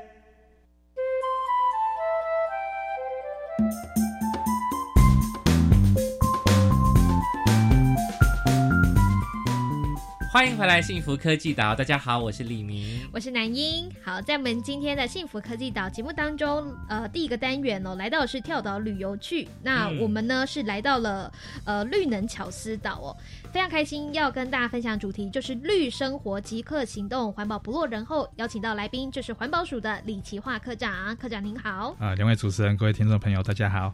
[10.32, 11.76] 欢迎回来，幸福科技岛。
[11.76, 13.88] 大家好，我是李明，我是南英。
[14.04, 19.48] 好，在我们今天的幸福科技岛节目当中，呃，第一个单元哦，来到的是跳岛旅游去。
[19.62, 21.32] 那我们呢是来到了
[21.66, 23.18] 呃绿能巧思岛哦，
[23.54, 28.28] 非常开心要跟大家分享主题就是绿生活即刻行动，环保不落人后。
[28.38, 31.96] 邀请到来宾就是环保署的李奇化科长，科长您好。
[32.00, 33.94] 啊，两位主持人，各位听众朋友，大家好。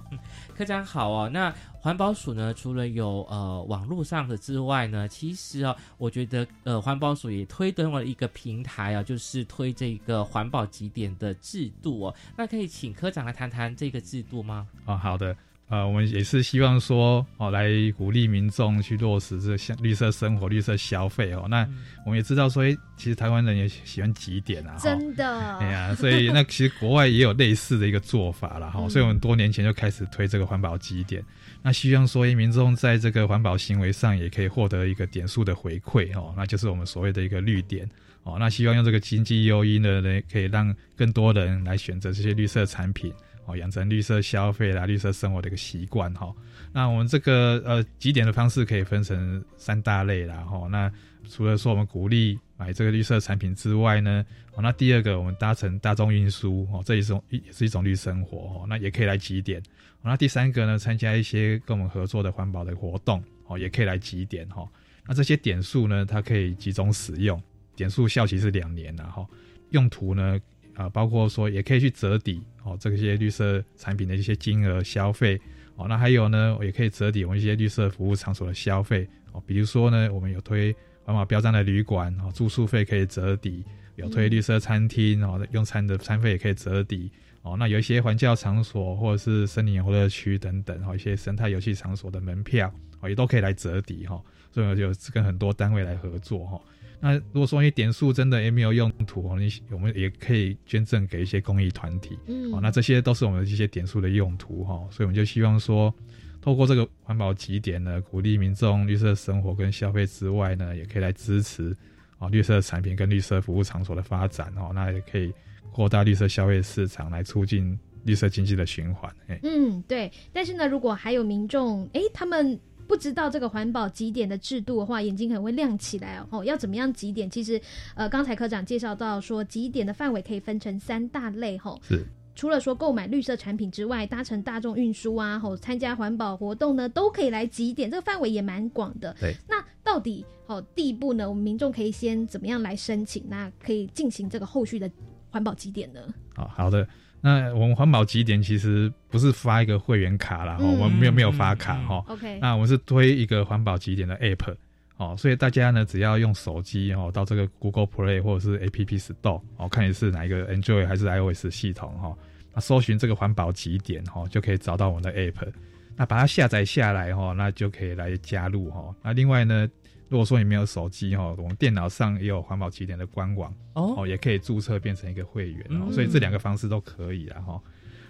[0.56, 1.30] 科长好哦。
[1.34, 12.16] 那环保署呢，除了有呃网络上的之外呢，其实啊，我觉得呃环保署也推动了一个平台啊，就是推这个环保几点的制度哦。
[12.38, 14.70] 那可以请科长来谈谈这个制度吗？
[14.86, 15.36] 啊，好的。
[15.70, 21.46] 呃，我们也是希望说哦，来鼓励民众去落实这像绿色生活、绿色消费哦。
[21.48, 21.60] 那
[22.06, 22.64] 我们也知道说，
[22.98, 25.58] 其实台湾人也喜欢极点啊，真的。
[25.60, 28.90] 哎呀，所以那其实国外也有类似的一个做法了哈。
[28.90, 31.24] 所以我们多年前就开始推这个环保极点。
[31.62, 37.88] 那希望说，民众在这个环保行为上也可以获得一个点数的回馈哦，那就是我们所谓的一个绿点
[38.24, 38.38] 哦。
[38.40, 40.02] 那希望用这个经济诱因呢，
[40.32, 43.14] 可以让更多人来选择这些绿色产品
[43.50, 46.34] 哦，养成绿色消费啦、绿色生活的一个习惯哈。
[46.72, 50.68] 那我们这个呃几点的方式可以分成三大类啦哈。
[50.70, 50.92] 那
[51.28, 59.62] 除了说我们鼓励买这个绿色产品之外呢，哦，那第二个我们搭乘大众运输哦，这也是一也是一种绿生活哦，那也可以来几点。
[60.02, 64.66] 那第三个呢，参加一些跟我们合作的环保的活动，哦，也可以来集点哈。
[65.06, 67.42] 那这些点数呢，它可以集中使用，
[67.76, 69.26] 点数效期是两年的哈。
[69.72, 70.40] 用途呢，
[70.76, 75.40] 啊，包括说也可以去折抵哦，这些绿色产品的一些金额消费
[75.76, 75.88] 哦。
[75.88, 79.44] 那还有呢，也可以折抵我们一些绿色服务场所的消费哦。
[79.46, 83.64] 比如说呢，我们有推环保标章的旅馆哦，住宿费可以折抵；
[83.96, 87.12] 有推绿色餐厅哦，用餐的餐费也可以折抵。
[87.42, 96.62] 哦，那有一些环教场所或者是森林游乐区等等，哈，一些生态游戏场所的门票，哦，也都可以来折抵，哈，所以就跟很多单位来合作，哈。
[97.00, 104.88] 那如果说你点数真的也没有用途，你我们也可以捐赠给一些公益团体，嗯，哦，那这些都是我们一些点数的用途，哈。
[104.92, 105.94] 所以我们就希望说，
[106.42, 111.76] 透过这个环保集点呢，鼓励民众绿色生活跟消费之外呢，也可以来支持
[112.18, 115.34] 啊绿色产品跟绿色服务场所的发展，哦，那也可以。
[115.72, 119.16] 扩大绿色消费市场，来促进绿色经济的循环。
[119.28, 120.12] 哎，嗯，对。
[120.34, 122.60] 但是呢，如果还有民众，哎，他们
[122.90, 126.44] 不知道这个环保几点的制度的话，眼睛可能会亮起来哦。
[126.44, 127.30] 要怎么样几点？
[127.30, 127.62] 其实，
[127.94, 131.80] 呃，刚才科长介绍到说，几点的范围可以分成三大类，吼。
[131.84, 132.04] 是。
[132.36, 139.16] 除了说购买绿色产品之外，搭乘大众运输啊，吼参加环保活动呢，都可以来几点，这个范围也蛮广的。
[139.20, 143.24] 对，那到底哦，第一步呢，我们民众可以先怎么样来申请？
[143.30, 144.90] 那可以进行这个后续的
[145.30, 146.02] 环保几点呢？
[146.34, 146.88] 好好的，
[147.22, 152.04] 那我们环保极点其实不是发一个会员卡啦，我们没有没有发卡哈。
[152.08, 154.56] OK，那我们是推一个环保极点的 App。
[154.98, 162.14] 哦，所以大家呢，只要用手机哦，到这个 Google Play 或者是 App Store 哦，看你是哪一个 Android 还是 iOS 系统哈，
[162.54, 165.48] 那搜寻这个环保极点哈，就可以找到我们的 App。
[165.96, 168.94] 那把它下载下来哈，那就可以来加入哈。
[169.02, 169.70] 那另外呢，
[170.10, 175.92] 如果说你没有手机哈，我们电脑上也有环保起点的官网哦，也可以注册变成一个会员哦。
[175.92, 177.62] 所以这两个方式都可以啊哈。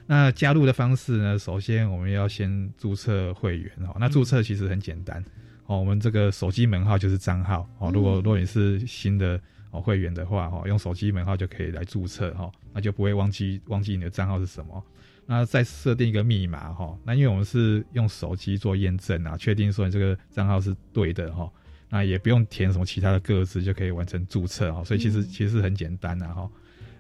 [0.07, 3.95] 那加入的方式呢，首先我们要先注册会员哦。
[3.99, 5.23] 那注册其实很简单。
[5.65, 7.91] 哦，我们这个手机门号就是账号哦。
[7.93, 14.83] 如果如果你是新的哦会员的话，哈，用手机门号就可以来注册哈，那就不会忘记忘记你的账号是什么。
[15.27, 16.97] 那再设定一个密码哈。
[17.03, 21.47] 那因为我们是用手机做验证啊，确定说你这个账号是对的哈。
[21.89, 24.83] 那也不用填什么其他的个字就可以完成注册哈。
[24.83, 26.49] 所以其实其实很简单的哈。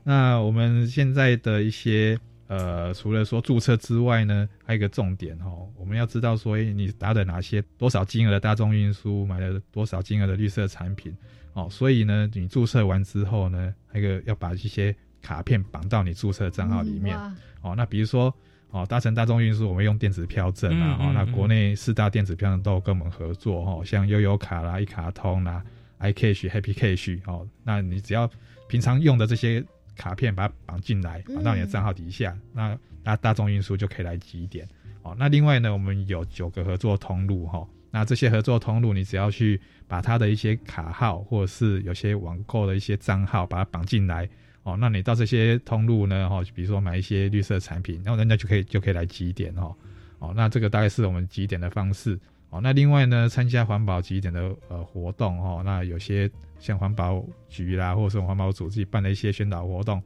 [0.03, 2.19] 那我们现在的一些。
[2.49, 11.15] 呃，除了说注册之外呢，还有一个重点哈，我们要知道说，你搭的哪些多少金额的大众运输，买了多少金额的绿色产品，
[11.53, 17.15] 哦，所以呢，你注册完之后呢，那个要把这些卡片绑到你注册账号里面，
[17.61, 18.35] 哦，那比如说，
[18.71, 25.63] 哦，搭乘大众运输，我们用电子票证啊，哦，那国内四大电子票证都有跟我们合作，哈，像悠游卡啦、一卡通啦、
[25.99, 28.29] iCash、Happy Cash，哦，那你只要
[28.67, 29.63] 平常用的这些。
[29.95, 34.65] 卡片把它绑进来，绑到你的账号底下，那那大众运输就可以来集点。
[35.01, 44.25] 哦，那另外呢，我们有九个合作通路哈，那这些合作通路你只要去把它的一些卡号或者是有些网购的一些账号把它绑进来，
[44.71, 49.75] 哦，那你到这些通路呢，哈，比如说买一些绿色产品，然后人家就可以就可以来集点哦，
[50.19, 52.19] 哦，那这个大概是我们集点的方式。
[52.51, 56.27] 哦，那另外呢，参加环保集点的呃活动哈，那有些
[56.59, 60.01] 像环保局啦，或者是环保组自己办的一些宣导活动，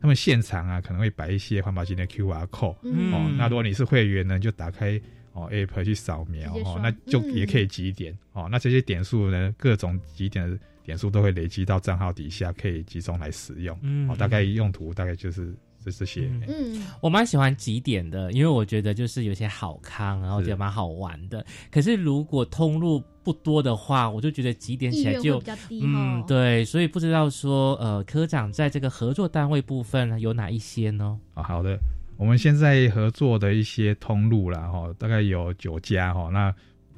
[0.00, 2.74] 他们现场啊可能会摆一些环保集点 Q R code，
[3.12, 5.00] 哦，那如果你是会员呢，就打开
[5.34, 13.76] 哦 App 去扫描哦，那就也可以集点哦，那这些点数呢，各种集点的点数都会累积到账号底下，可以集中来使用，
[14.08, 15.52] 哦，大概用途大概就是。
[15.84, 21.44] 这这些，嗯，我蛮喜欢几点的，因为我觉得就是有些好康，然后觉得蛮好玩的。
[21.70, 25.42] 可是如果通路不多的话，我就觉得几点起来就
[25.82, 31.20] 嗯，对，所以不知道说呃，科长在这个合作单位部分有哪一些呢？
[31.34, 31.78] 啊，好的，
[32.16, 36.50] 我们现在合作的一些通路啦，哈，大概有九家哈，那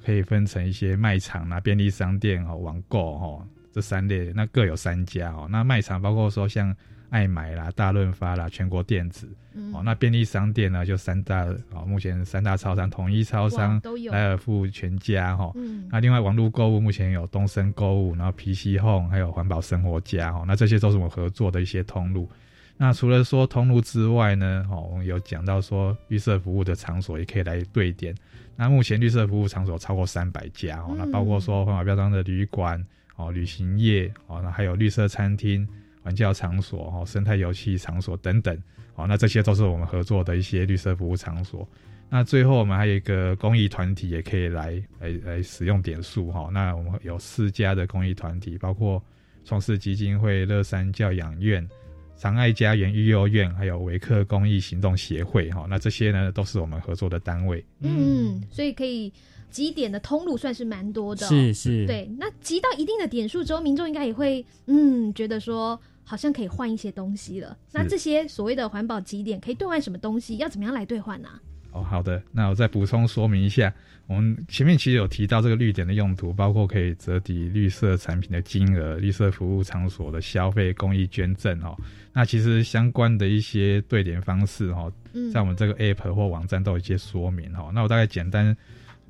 [0.05, 3.44] 可以分成一些卖场啊、便利商店哈、网购哈
[3.77, 5.47] 这三类，那各有三家哦。
[5.51, 6.75] 那卖场包括说像。
[7.09, 9.29] 爱买啦、大润发啦、全国电子，
[9.73, 15.53] 哦，那便利商店呢就三大哦，目前三大超商：统一超商、莱尔富、全家哈。
[15.89, 20.45] 那另外网络购物目前有东森购物，然后 PC Home，还有环保生活家哦。
[20.49, 22.29] 那这些都是我们合作的一些通路。
[22.77, 28.12] 那除了说通路之外呢，哦，我们有讲到说绿色服务的场所也可以来对点。
[28.57, 32.85] 那目前绿色服务场所超过三百家哦，那包括说环保标章的旅馆
[33.16, 35.66] 哦、旅行业哦，那还有绿色餐厅。
[36.02, 38.57] 玩教场所、哦生态游戏场所等等，
[38.94, 41.68] 哦，那这些都是我们合作的一些绿色服务场所。
[42.09, 46.48] 那最后我们还有一个公益团体也可以来来来使用点数哈。
[46.52, 49.02] 那我们有四家的公益团体，包括
[49.44, 51.68] 创世基金会、乐山教养院、
[52.14, 55.66] 长爱家园育幼院，还有维克公益行动协会哈。
[55.68, 57.64] 那这些呢都是我们合作的单位。
[57.81, 59.12] 嗯，所以可以
[59.51, 61.27] 集点的通路算是蛮多的。
[61.27, 61.87] 是是。
[61.87, 65.81] 对，那集到一定的点数之后，民众应该也会嗯觉得说。
[66.09, 67.59] 好像可以换一些东西了。
[67.73, 70.37] 那这些所谓的环保极点可以兑换什么东西？
[70.37, 71.29] 要怎么样来兑换呢？
[71.73, 73.75] 哦，好的，那我再补充说明一下。
[74.07, 81.77] 我们前面其实有提到这个绿点的用途，包括可以折抵绿色产品的金额、绿色服务场所的消费、公益捐赠哦。
[82.13, 84.93] 那其实相关的一些兑点方式哦，
[85.35, 87.73] 在我们这个 app 或网站都有一些说明哦。
[87.75, 88.57] 那我大概简单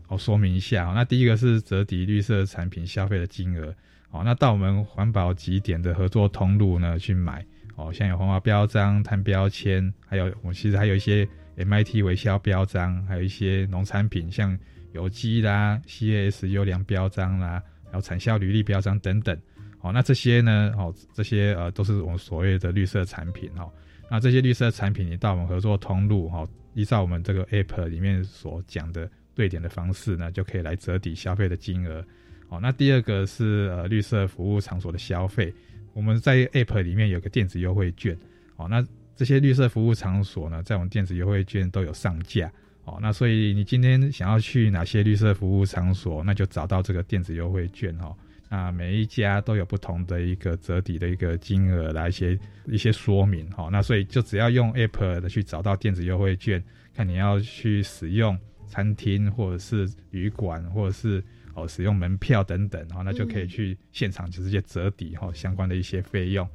[0.09, 0.93] 哦说明一下。
[0.95, 3.75] 那第一个是折抵绿色产品消费的金额。
[4.11, 7.45] 哦，那到我们环保极点的合作通路呢去买
[7.75, 14.57] 哦，像有环保标章、碳标签，还有我们其实还有一些 MIT 维销标章，还有一些农产品，像
[14.93, 19.37] 有机啦、CAS 优良标章啦，还有产销履历标章等等。
[19.81, 23.71] 哦，那这些呢，哦，这些呃都是我们所谓的绿色产品哦。
[24.09, 32.05] 那这些绿色产品，你到我们合作通路哈，依照我们这个 app 里面所讲的对点的方式呢，就可以来折抵消费的金额。
[32.49, 35.53] 好，那第二个是呃绿色服务场所的消费，
[35.93, 38.17] 我们在 app 里面有个电子优惠券。
[38.57, 38.85] 好，那
[39.15, 42.51] 这些绿色服务场所呢，在我们电子优惠券都有上架。
[42.85, 48.17] 哦，那所以你今天想要去哪些绿色服务场所，那就找到这个电子优惠券哦。
[48.49, 53.69] 那每一家都有不同的一个折抵的一个金额来一些一些说明哈。
[53.73, 56.63] 那所以就只要用 app 的去找到电子优惠券，
[56.95, 61.23] 看你要去使用餐厅或者是旅馆或者是
[61.55, 66.49] 哦使用门票等等哈，那就可以去现场就直接折抵哈相关的一些费用。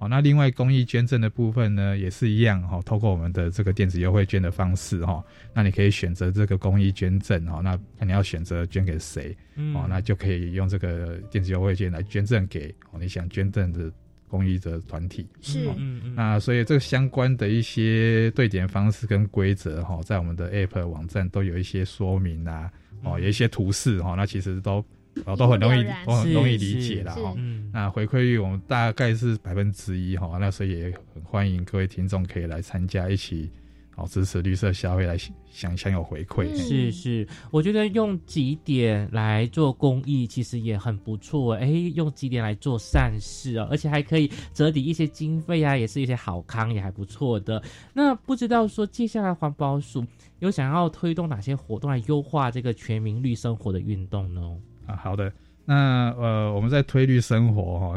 [0.00, 5.20] 哦，那另外公益捐赠的部分呢，也是一样哈，透过我们的这个电子优惠券的方式哈，
[5.52, 9.36] 那你可以选择这个公益捐赠哈，那看你要选择捐给谁，
[9.74, 13.92] 哦，那就可以用这个电子优惠券来捐赠给哦你想捐赠的
[14.28, 15.26] 公益的团体。
[15.40, 22.70] 是，嗯嗯那所以这个相关的一些对点方式跟规则哈，在我们的 App 网站都有一些说明啊，
[23.02, 24.84] 哦，有一些图示哈，那其实都。
[25.24, 27.34] 哦，都很容易，都很容易理解了哈。
[27.72, 33.50] 那回馈率我们大概是百分之一哈，那所以也很欢迎各位听众可以来参加，一起
[33.98, 35.16] 好支持绿色消费，来
[35.50, 36.56] 享享有回馈。
[36.56, 41.54] 是是，我觉得用几点来做公益，其实也很不错。
[41.54, 47.60] 哎，用几点来做善事哦，而且还可以折抵一些经费啊，也是一些好康，也还不错的。
[47.92, 50.06] 那不知道说接下来环保署
[50.38, 54.56] 有想要推动哪些活动来优化这个全民绿生活的运动呢？
[54.86, 55.32] 啊，好的，
[55.64, 57.96] 那呃，我们在推绿生活哈，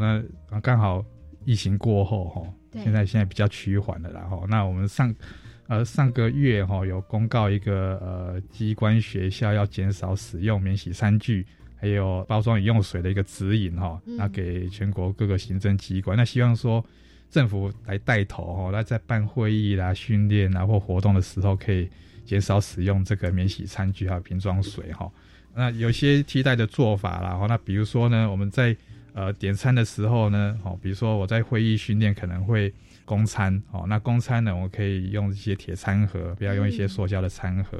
[0.49, 1.06] 那刚好
[1.45, 2.41] 疫情过后哈，
[2.74, 5.14] 现在现在比较趋缓了然后，那我们上
[5.72, 11.45] 呃上个月哈有公告一个呃机关学校要减少使用免洗餐具，
[11.78, 16.86] 还有包装饮用水的一个指引哈，那给全国各个行政机关，那希望说
[17.30, 21.89] 政府来带头哈，那在办会议啦、训练啊或活动的时候，可以
[22.26, 25.09] 减少使用这个免洗餐具还有瓶装水哈。
[25.55, 28.76] 那有些替代的做法啦，哈，那比如说呢，我们在
[29.13, 32.74] 呃点餐的时候呢，哦，比如说我在会议训练可能会
[33.12, 37.78] 公餐，哦，那公餐呢，我可以用一些铁餐盒，不要用一些塑胶的餐盒，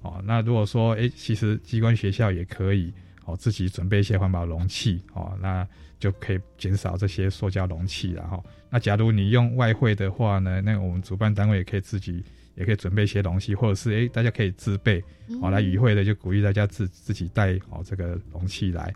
[0.00, 2.92] 哦，那如果说，哎，其实机关学校也可以，
[3.24, 5.64] 哦，自己准备一些环保容器，哦，那
[6.00, 8.42] 就可以减少这些塑胶容器了，哈。
[8.70, 12.24] 那假如你用外汇的话呢，那我们主办单位也可以自己。
[12.54, 15.02] 也可以准备一些东西，或者是哎，大家可以自备，
[15.40, 18.92] 哦，来与会的就鼓励大家自自己带哦这个容器来，哦，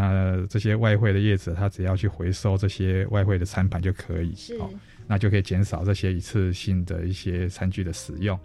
[0.00, 4.70] 那这些外汇的叶子，他只要去回收这些外汇的餐盘就可以，哦，
[5.08, 8.38] 那就可以减少这些一次性的一些餐具的使用。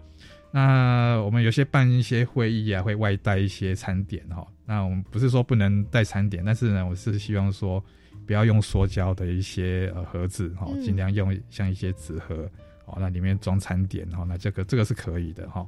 [0.50, 4.46] 那我们有些办一些会议啊，会外带一些餐点哈。
[4.66, 7.82] 那我们不是说不能带餐点，但是呢，我是希望说
[8.26, 12.48] 不要用塑胶的一些呃盒子哈，尽量用像一些纸盒。
[12.86, 15.66] 哦，那里面装餐点，哦，那这个这个是可以的哈。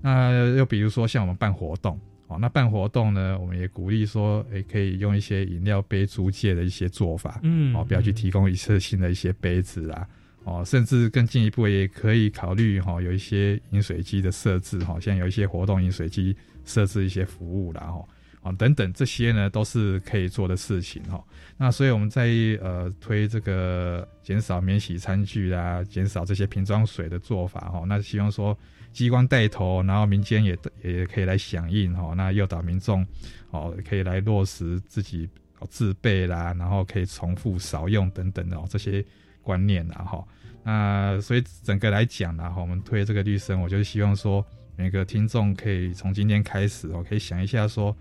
[0.00, 2.00] 那又比如说像我们办活动，
[2.34, 10.06] 哦，那办活动呢，我们也鼓励说，诶，可以用一些饮料杯租借的一些做法，嗯，哦，不要去提供一次性的一些杯子啦，
[10.44, 18.04] 哦，甚至更进一步也可以考虑哈，有一些饮水机的设置，哈，像有一些活动饮水机设置一些服务啦，哈。
[18.44, 21.24] 啊，等等这些呢，都是可以做的事情哈。
[21.56, 22.28] 那所以我们在
[22.60, 27.84] 呃推这个减少免洗餐具啊，减少这些瓶装水的做法哈。
[27.86, 28.56] 那希望说
[28.92, 32.12] 机关带头，然后民间也也可以来响应哈。
[32.14, 33.06] 那诱导民众
[33.50, 35.26] 哦，可以来落实自己
[35.70, 39.02] 自备啦，然后可以重复少用等等的这些
[39.40, 40.24] 观念啊哈。
[40.62, 44.44] 那所以整个来讲呢哈，我们推这个绿生，我就希望说
[44.76, 47.96] 每个听众可以从今天开始哦，可以想一下说。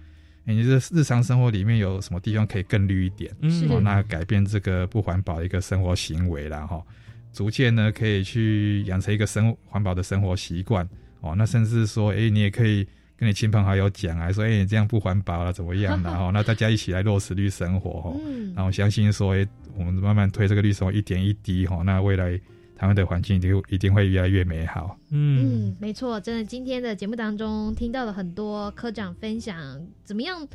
[0.45, 3.31] 你这日常生活里面有什么地方可以更绿一点？
[3.69, 6.83] 哦，那改变这个不环保的一个生活行为啦，哈，
[7.31, 10.87] 逐渐呢可以去养成一个生环保的生活习惯。
[11.21, 12.85] 哦，那甚至说，哎，你也可以
[13.15, 16.01] 跟你亲朋好友讲啊，说，哎，你这样不环保了，怎么样？
[16.03, 18.13] 然后，那大家一起来落实绿生活，哈。
[18.53, 22.39] 然后相信说，哎，我们慢慢推这个绿生活，一点一滴，哈，那未来。
[22.83, 24.99] 台湾的环境一定一定会越来越美好。
[25.09, 30.45] 嗯，没错，真的，今天的节目当中听到了很多科长分享怎么样。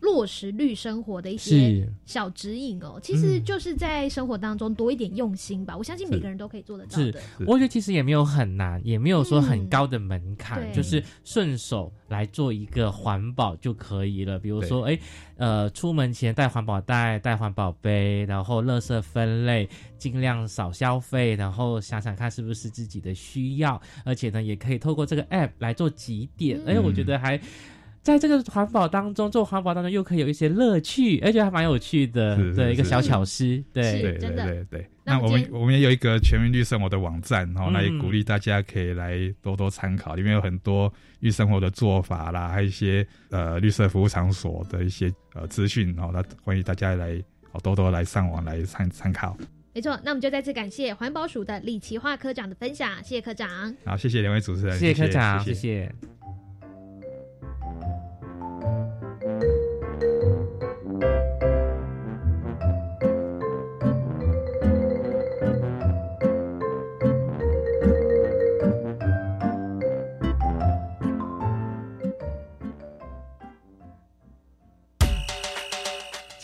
[0.00, 5.76] 落实绿生活的一些小指引哦，其实就是在生活当中多一点用心吧。
[5.76, 7.20] 我相信每个人都可以做得到的。
[7.46, 14.38] 我觉得其实也没有很难，也没有说很高的门槛，就是顺手来做一个环保就可以了。
[14.38, 14.98] 比如说，哎，
[15.36, 19.68] 呃，出门前带环保袋、带环保杯，然后垃圾分类，
[19.98, 26.60] 尽量少消费，然后想想看是不是自己的需要，而且呢，也可以透过这个 app 来做几点。
[26.66, 27.40] 哎，我觉得还。
[28.08, 34.90] 在这个环保当中做环保当中又可以有一些乐趣，而且还蛮有趣的，是对一个小巧思，对对对对对。
[35.04, 40.90] 那那我们我们也有一个全民绿生活的网站，然后那也鼓励大家可以来多多参考，里面有很多
[41.20, 49.36] 绿生活的做法啦，还有一些呃绿色服务场所的一些呃资讯，然后，那欢迎大家来哦多多来上网来参参考。
[49.74, 53.76] 没错，那我们就再次感谢环保署的李奇化科长的分享，谢谢科长。
[53.84, 55.94] 好，谢谢两位主持人，谢谢科长，谢谢谢。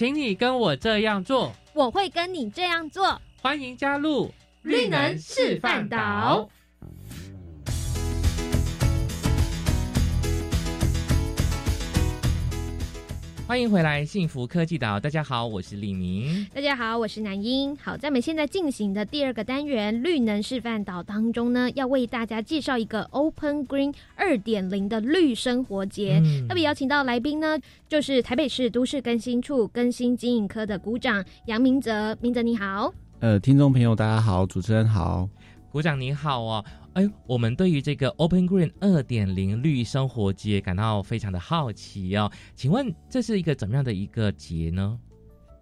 [0.04, 3.18] 请你跟我这样做，我会跟你这样做。
[3.40, 4.30] 欢迎加入
[4.60, 6.46] 绿能示范岛。
[13.54, 14.98] 欢迎回来，幸福科技岛。
[14.98, 16.44] 大家好，我是李明。
[16.52, 17.76] 大家好，我是南英。
[17.76, 26.20] 好，在我们现在进行的第二个单元绿能示范岛当中呢，要为大家介绍一个 Open Green 二点零的绿生活节。
[26.24, 27.56] 嗯特别邀请到来宾呢，
[27.88, 32.18] 就是台北市都市更新处更新经营科的股长杨明哲。
[32.20, 32.92] 明哲你好。
[33.20, 35.28] 呃，听众朋友大家好，主持人好。
[35.70, 36.64] 股长你好哦，
[36.94, 44.96] 哎，我们对于这个 Open Green 二点零绿生活节感到非常的好奇哦，请问这是一个怎么样的一个节呢？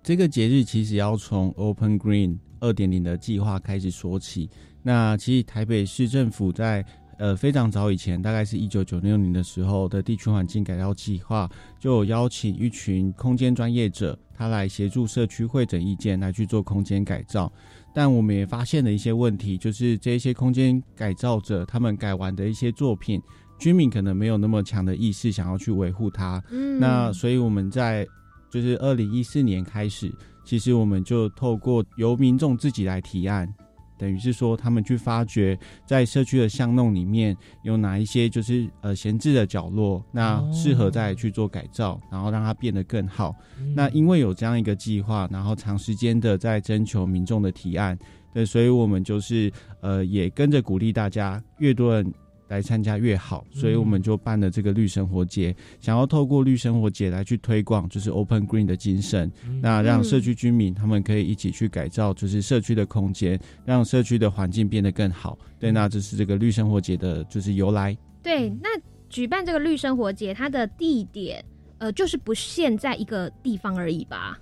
[0.02, 4.50] 这个节日其实要从 Open Green 二点零的计划开始说起。
[4.82, 6.84] 那其实台北市政府在
[7.18, 17.50] 呃非常早以前，大概是一九九六年的时候的地区环境改造计划，就有邀请一群空间专业者，他来协助社区会诊意见，来去做空间改造。
[17.94, 23.20] 但我们也发现了一些问题，就是这些空间改造者他们改完的一些作品，
[23.58, 26.42] 居民可能没有那么强的意识想要去维护它。
[26.50, 28.06] 嗯那所以我们在
[28.50, 30.12] 就是二零一四年开始，
[30.44, 33.46] 其实我们就透过由民众自己来提案，
[34.02, 43.32] 等于是说他们去发掘在社区的巷弄里面有哪一些就是呃闲置的角落，那适合再去做改造，然后让它变得更好。
[43.76, 47.96] 那因为有这样一个计划，然后长时间的在征求民众的提案，
[48.34, 52.12] 对，所以我们就是呃也跟着鼓励大家，越多人
[52.52, 59.32] 来参加越好，所以我们就办了这个绿生活节，想要透过绿生活节来去推广就是 Open Green 的精神，
[59.62, 65.38] 那让社区居民他们可以一起去改造就是社区的空间，让社区的环境变得更好。
[65.58, 67.96] 对，那这是这个绿生活节的就是由来。
[68.22, 68.68] 对，那
[69.08, 71.42] 举办这个绿生活节，它的地点
[71.78, 74.38] 呃就是不限在一个地方而已吧？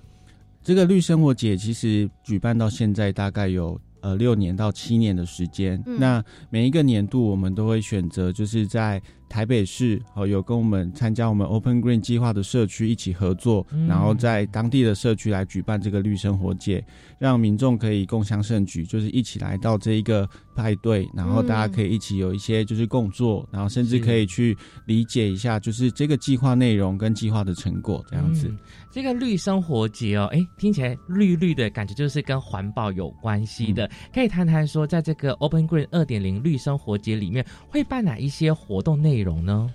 [0.63, 5.83] 这个绿生活节其实举办到现在大概有呃六年到七年的时间。
[5.87, 16.85] 嗯那每一个年度我们都会选择就是在台北市哦有跟我们参加我们 Open Green 计划的社区一起合作，嗯然后在当地的社区来举办这个绿生活节，
[17.19, 28.49] 让民众可以共襄盛举，就是一起来到这一个派对，然后大家可以一起有一些就是共作，然后甚至可以去理解一下就是这个计划内容跟计划的成果这样子。
[28.49, 28.59] 嗯
[28.93, 33.89] 这个绿生活节哦，哎，听起来绿绿的感觉就是跟环保有关系的。
[34.13, 39.73] 可以谈谈说，在这个 Open Green 二点零绿生活节里面会办哪一些活动内容呢？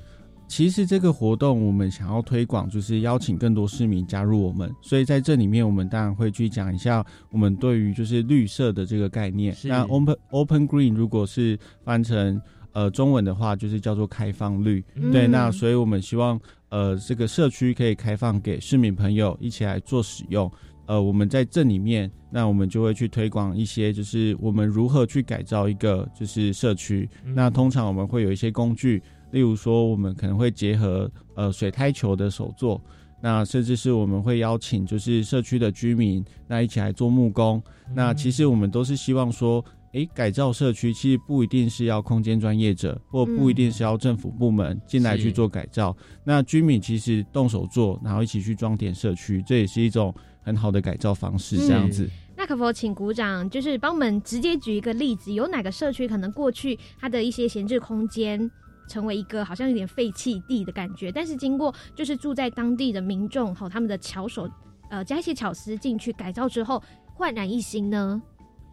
[0.47, 9.55] 其实这个活动我们想要推广，就是邀请更多市民加入我们，所以在这里面我们当然会去讲一下我们对于就是绿色的这个概念。
[9.63, 12.39] 那 Open Open Green 如果是翻成
[12.73, 14.83] 呃中文的话，就是叫做开放绿。
[14.93, 16.39] 嗯对，那所以我们希望
[16.75, 20.51] 呃这个社区可以开放给市民朋友一起来做使用。
[20.87, 27.09] 呃，我们在这里面，那我们就会去推广一些，就是我们如何去改造一个就是社区。
[27.23, 29.01] 嗯那通常我们会有一些工具，
[29.31, 32.81] 例如说我们可能会结合呃水胎球的手作，
[33.21, 37.63] 那甚至是我们会邀请就是社区的居民，那一起来做木工。
[37.95, 39.63] 那其实我们都是希望说。
[39.95, 45.95] 诶，改造社区其实不一定是要空间专业者，或不一定是要政府部门进来去做改造。
[46.25, 51.55] 那居民其实动手做，然后一起去装点社区，这也是一种很好的改造方式。
[51.57, 52.09] 这样子。
[52.35, 58.51] 那可否请鼓掌就是帮我们直接举一个例子，有哪个社区可能过去它的一些闲置空间
[58.89, 64.49] 成为一个好像有点废弃地的感觉，但是经过就是住在当地的民众和他们的巧手，
[64.89, 66.83] 呃，加一些巧思进去改造之后，
[67.13, 68.21] 焕然一新呢？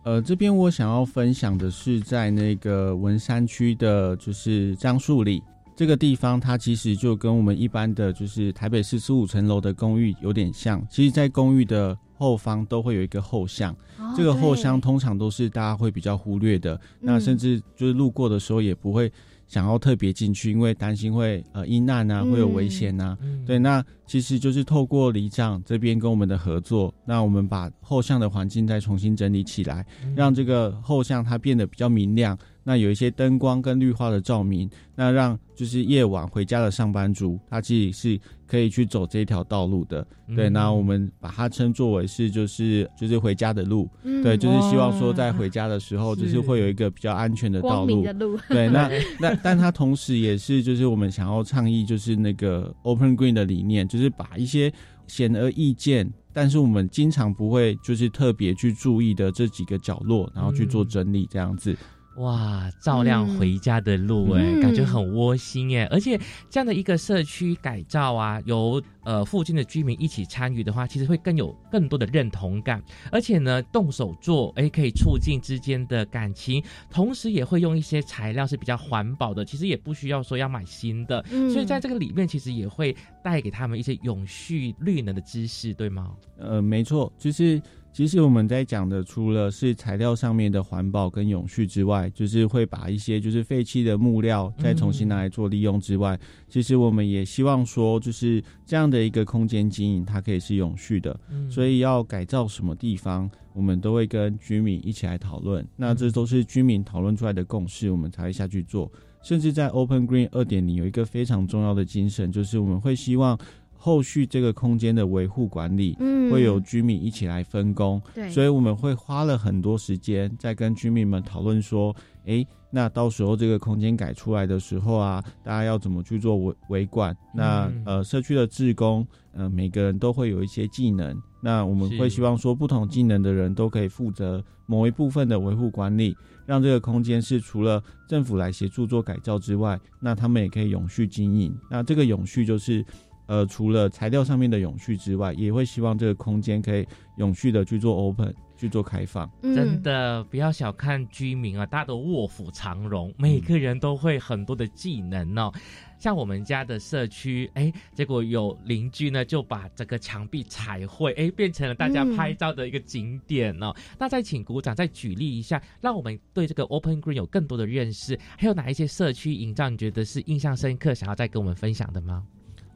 [0.05, 5.41] 呃，这边我想要分享的是在那个文山区的，就是樟树里
[5.77, 10.85] 这个地方，它其实就跟我们一般的就是台北市十五层楼的公寓有点像。
[10.91, 19.11] 其实，在公寓的后方都会有一个后巷，哦这个后巷通常都是大家会比较忽略的，那甚至就是路过的时候也不会
[19.47, 23.17] 想要特别进去，因为担心会呃遇难啊，会有危险啊。
[23.45, 29.85] 对，那其实就是透过里长这边跟我们的合作，那我们把后巷的环境再重新整理起来，
[30.17, 32.39] 让这个后巷它变得比较明亮。
[32.65, 40.07] 那有一些灯光跟绿化的照明，那让就是夜晚回家的上班族，他其实是可以去走这条道路的。
[40.37, 43.89] 对，那我们把它称作为是就是就是回家的路。
[44.23, 48.03] 对，就是希望说在回家的时候，就是会有一个比较安全的道路。
[48.49, 48.91] 对，那
[49.21, 54.73] 那但它同时也是就是我们想要倡议就是那个 Open Green 的理念，就是把一些
[55.07, 61.77] 显而易见，但是我们经常不会就是特别去注意的这几个角落，然后去做整理这样子。
[62.17, 65.87] 哇，照亮回家的路哎，感觉很窝心哎！
[65.87, 72.83] 而且这样的一个社区改造啊，由呃附近的居民一起参与的话，其实会更有更多的认同感。
[73.11, 81.25] 而且呢，动手做哎，可以促进之间的感情，同时也会用一些材料是比较环保的，其实也不需要说要买新的。
[81.31, 82.95] 嗯所以在这个里面，其实也会
[83.25, 86.13] 带给他们一些永续绿能的知识，对吗？
[86.39, 87.61] 呃，没错，就是。
[87.93, 96.19] 其实我们在讲的，除了是材料上面的环保跟永续之外，就是会把一些就是废弃的木料再重新拿来做利用之外，
[96.49, 101.15] 其实我们也希望说，就是这样的一个空间经营，它可以是永续的。
[101.51, 105.63] 所以要改造什么地方，我们都会跟居民一起来讨论。
[105.77, 108.91] 那这都是居民讨论出来的共识，我们才会下去做。
[109.23, 113.39] 甚至在 Open Green 二点零有一个非常重要的精神，就是我们会希望。
[113.85, 121.93] 后续这个空间的维护管理，嗯，会有居民一起来分工，对，所以我们会花了很多时间在跟居民们讨论说，
[122.25, 127.17] 哎，那到时候这个空间改出来的时候啊，大家要怎么去做维维管？
[127.35, 136.17] 那呃，社区的职工，呃，每个人都会有一些技能，那我们会希望说，不同技能的人都可以负责某一部分的维护管理，
[136.47, 141.53] 让这个空间是除了政府来协助做改造之外，那他们也可以永续经营。
[141.69, 142.87] 那这个永续就是。
[143.33, 149.27] 呃，除了材料上面的永续之外，也会希望这个空间可以永续的去做 open，去做开放。
[149.41, 155.51] 真的不要小看居民啊，大家都卧虎藏龙，每个人都会很多的技能哦。
[155.99, 163.75] 像我们家的社区，哎，结果有邻居呢就把整个墙壁彩绘，哎，变成了大家拍照的一个景点哦。
[163.99, 168.19] 那再请鼓掌，再举例一下，让我们对这个 open green 有更多的认识。
[168.37, 172.23] 还有哪一些社区营造你觉得是印象深刻，想要再跟我们分享的吗？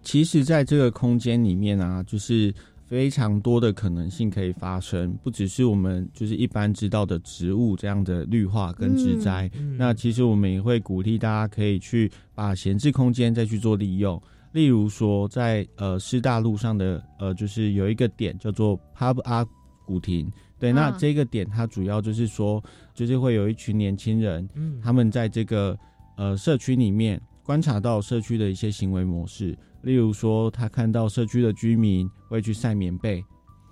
[0.06, 2.54] 其实，在这个空间里面啊，就是
[2.86, 9.50] 非常多的可能性可以发生，不只是我们就是一般知道的植物这样的绿化跟植栽。
[9.76, 14.22] 那其实我们也会鼓励大家可以去把闲置空间再去做利用。
[14.52, 19.44] 例如说，在呃师大路上的呃，就是有一个点叫做 Pub 阿
[19.84, 20.30] 古亭。
[20.56, 22.62] 对，那这个点它主要就是说，
[22.94, 24.48] 就是会有一群年轻人，
[24.80, 25.76] 他们在这个
[26.16, 29.56] 呃社区里面观察到社区的一些行为模式。
[29.82, 33.24] 例如说，他看到社区的居民会去晒棉被，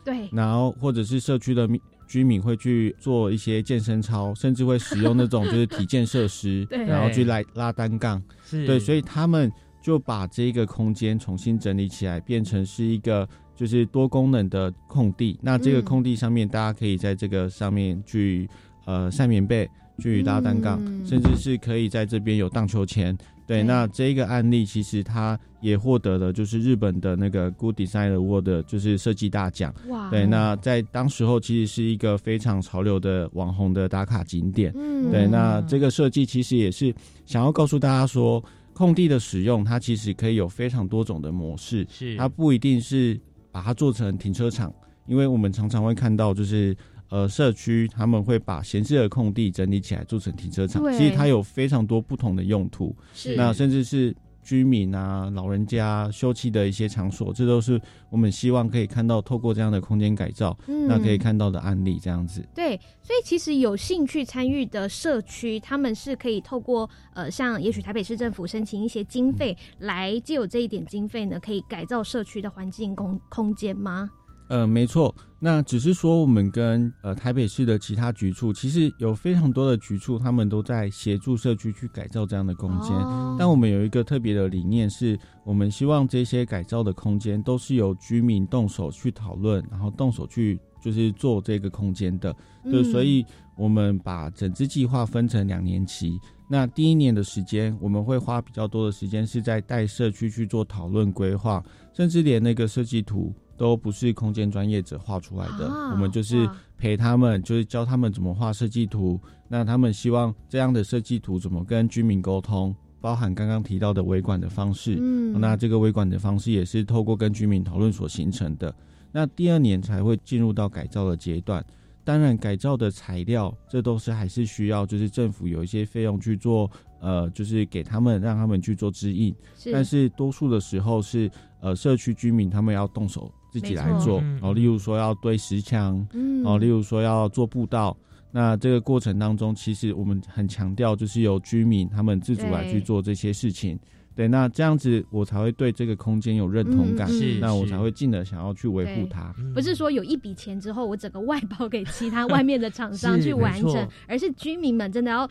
[0.05, 1.69] 对，然后或者是社区的
[2.07, 9.51] 居民会去做一些健身操，甚至会使用那种 就是体健设施，然后去来拉单杠，对，所以他们
[9.83, 15.37] 就把这个空间重新整理起来，变成是一个就是多功能的空地。
[15.43, 18.49] 那这个空地上面，大家可以在这个上面去
[18.85, 19.69] 呃晒棉被，
[19.99, 23.17] 去拉单杠，甚至是可以在这边有荡秋千。
[23.47, 29.75] 对，那这一个案例其实它也获得了就是日本的那个 Good Design Award，就是设计大奖。
[29.89, 30.09] 哇！
[30.09, 34.73] 对，那在当时候其实是一个非常潮流的网红的打卡景点。
[34.75, 36.95] 嗯，对，那这个设计其实也是
[37.27, 38.43] 想要告诉大家说，
[38.73, 41.87] 空地的使用它其实可以有非常多种的模式。
[41.91, 43.21] 是，它不一定是
[43.53, 44.73] 把它做成停车场，
[45.07, 46.75] 因为我们常常会看到就是。
[47.15, 52.93] 呃，社区他们会把闲置的空地整理起来做成停车场，其实它有非常多不同的用途。
[53.15, 54.13] 是，那甚至是
[54.43, 62.45] 居民啊、老人家休憩的一些场所，这都是我们希望可以看到，透过这样的空间改造，那可以看到的案例这样子。
[62.53, 74.11] 对，所以其实有兴趣参与的社区，他们是可以透过呃，像也许台北市政府申请一些经费，来借有这一点经费呢，可以改造社区的环境空空间吗？
[74.55, 82.97] 呃，没错，那只是说我们跟呃台北市的其他局处，其实有非常多的局处，他们都在协助社区去改造这样的空间。
[83.37, 92.33] 但我们有一个特别的理念，是我们希望这些改造的空间都是由居民动手去讨论，然后动手去就是做这个空间的。
[92.71, 93.27] 就所以，
[93.57, 96.17] 我们把整支计划分成两年期。
[96.49, 101.61] 那第一年的时间，我们会花比较多的时间是在带社区去做讨论规划，
[101.93, 103.35] 甚至连那个设计图。
[103.57, 109.21] 都不是空间专业者画出来的，我们就是陪他们，就是教他们怎么画设计图。
[109.49, 112.75] 那他们希望这样的设计图怎么跟居民沟通？
[113.01, 114.97] 包含刚刚提到的维管的方式。
[114.99, 118.75] 嗯那这个维管的方式也是透过跟居民讨论所形成的。
[119.13, 121.65] 那第二年才会进入到改造的阶段。
[122.03, 129.35] 当然，改造的材料这都是还是需要，就是政府有一些费用去做，呃，就是给他们让他们去做指引。
[129.57, 131.31] 是但是多数的时候是
[131.61, 136.45] 呃社区居民他们要动手自己来做没错，哦，例如说要堆石墙，嗯。
[136.45, 137.97] 哦，例如说要做步道。
[138.33, 143.79] 那这个过程当中，其实我们很强调，就是由居民他们自主来去做这些事情。
[144.17, 147.09] 对，那这样子我才会对这个空间有认同感，
[147.41, 149.33] 那我才会进而想要去维护它。
[149.55, 155.31] 不是说有一笔钱之后，我整个外包给其他外面的厂商去完成，而是居民们真的要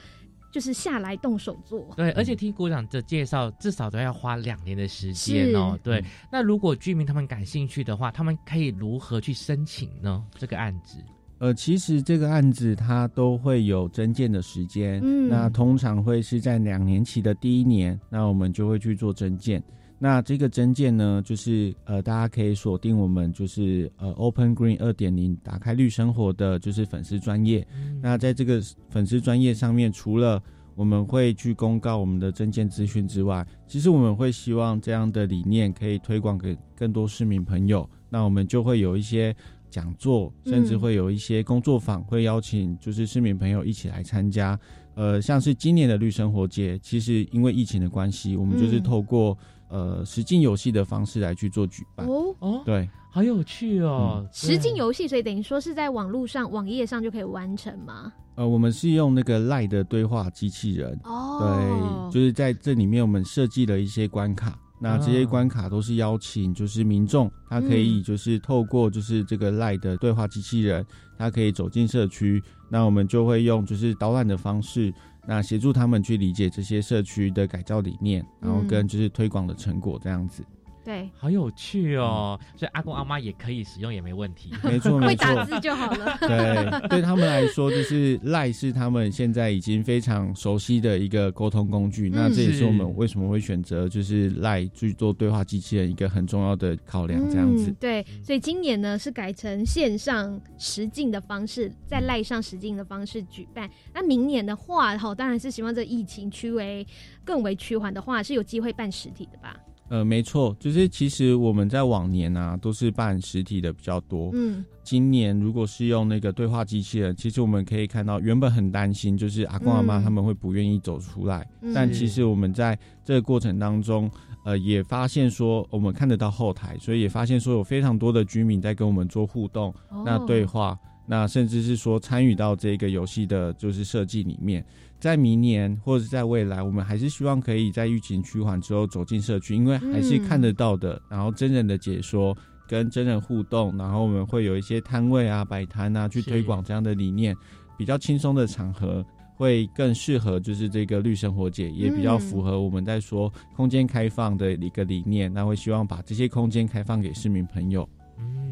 [0.54, 1.90] 就是下来动手做。
[1.98, 5.78] 对，而且听股长的介绍，至少都要花两年的时间哦。
[5.82, 6.02] 对，
[6.32, 10.24] 那如果居民他们感兴趣的话，他们可以如何去申请呢？
[10.38, 11.00] 这个案子？
[11.40, 19.62] 呃，其实这个案子它都会有增建的时间，嗯那通常会是在两年期的第一年，那我们就会去做征件。
[20.00, 27.66] 那这个征件呢，就是呃，大家可以锁定我们就是呃 Open Green 二点零打开绿生活的就是粉丝专业。
[28.02, 30.44] 那在这个粉丝专业上面，除了
[30.76, 37.88] 我们会去公告我们的证件资讯之外，其实我们会希望这样的理念可以推广给更多市民朋友。
[38.10, 39.34] 那我们就会有一些
[39.70, 44.60] 讲座，甚至嗯会有一些工作坊，会邀请就是市民朋友一起来参加。
[44.96, 49.36] 呃，像是今年的绿生活节，其实因为疫情的关系，我们就是嗯透过、
[49.74, 52.08] 呃实境游戏的方式来去做举办。
[52.08, 54.24] 哦，哦，对，好有趣哦！
[54.32, 58.14] 实境游戏，所以等于说是在网络上、网页上就可以完成吗？
[58.36, 61.00] 呃，我们是用那个赖的对话机器人。
[61.04, 64.58] 哦对，就是在这里面我们设计了一些关卡。
[64.80, 70.86] 那这些关卡都是邀请，就是民众，他可以就是透过就是这个赖的对话机器人，
[71.18, 74.94] 他可以走进社区，那我们就会用就是导览的方式，
[75.26, 80.44] 那协助他们去理解这些社区的改造理念，然后跟就是推广的成果这样子。
[80.84, 82.38] 对，好有趣哦！
[82.58, 84.52] 所以阿公阿妈也可以使用，也没问题。
[84.64, 85.16] 没错，没会。
[85.16, 86.18] 打字就好了。
[86.20, 92.10] 对，对他们来说，就是赖是他们现在已经非常熟悉的一个沟通工具。
[92.10, 97.72] 那这也是我们为什么会选择就是赖去做对话机器人一个很重要的考量，这样子。
[97.72, 97.76] 嗯。
[97.80, 103.70] 对，所以今年呢是改成线上实境的方式，在赖上实境的方式举办。
[103.94, 106.86] 那明年的话，哈，当然是希望这疫情趋为
[107.24, 109.58] 更为趋缓的话，是有机会办实体的吧？
[109.90, 114.32] 呃，没错，就是其实我们在往年啊都是办实体的比较多。
[114.34, 124.10] 嗯，今年如果是用那个对话机器人，其实我们可以看到，原本很担心，就是阿公阿妈嗯他们会不愿意走出来，嗯但其实我们在这个过程当中，
[124.46, 130.76] 呃，也发现说，我们看得到后台，所以也发现说有非常多的居民在跟我们做互动，哦那对话，
[131.06, 134.66] 那甚至是说参与到这个游戏的就是设计里面。
[135.04, 142.34] 在明年或者在未来，我们还是希望可以在疫情趋缓之后走进社区，因为还是看得到的，然后真人的解说
[142.70, 147.36] 跟真人互动，然后我们会有一些摊位啊、摆摊啊，去推广这样的理念，
[147.78, 149.06] 比较轻松的场合。
[149.36, 155.34] 会更适合就是这个绿生活节，也比较符合我们在说空间开放的一个理念。
[155.34, 157.90] 那会希望把这些空间开放给市民朋友。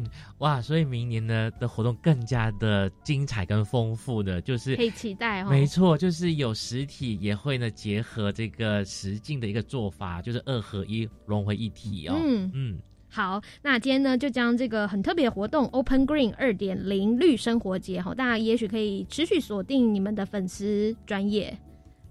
[0.02, 12.14] 嗯，哇，所以明年呢的活动更加的精彩跟丰富的，就是可以期待哦没错，就是有实体也会呢结合这个实境的一个做法，就是二合一融为一体哦。
[12.18, 12.78] 嗯嗯。
[13.14, 21.54] 好，那今天呢，就将这个很特别的活动 Open Green 二点零绿生活节哈，大家也许可以持续锁定你们的粉丝专业。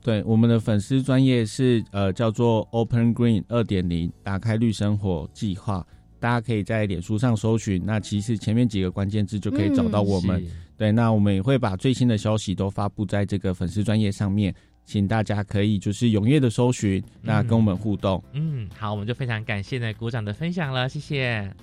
[0.03, 5.83] 对，我们的粉丝专业是呃叫做 Open Green 二点零，打开绿生活计划，
[6.21, 10.41] 大家可以在脸书上搜寻，那其实前面几个关键字就可以找到我们。
[10.41, 10.47] 嗯
[10.77, 14.51] 对，那我们也会把最新的消息都发布在这个粉丝专业上面，
[14.83, 18.23] 请大家可以就是踊跃的搜寻，那跟我们互动。
[18.33, 21.53] 嗯，好，我们就非常感谢呢鼓掌的分享了，谢谢，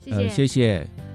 [0.00, 1.05] 谢呃，谢谢。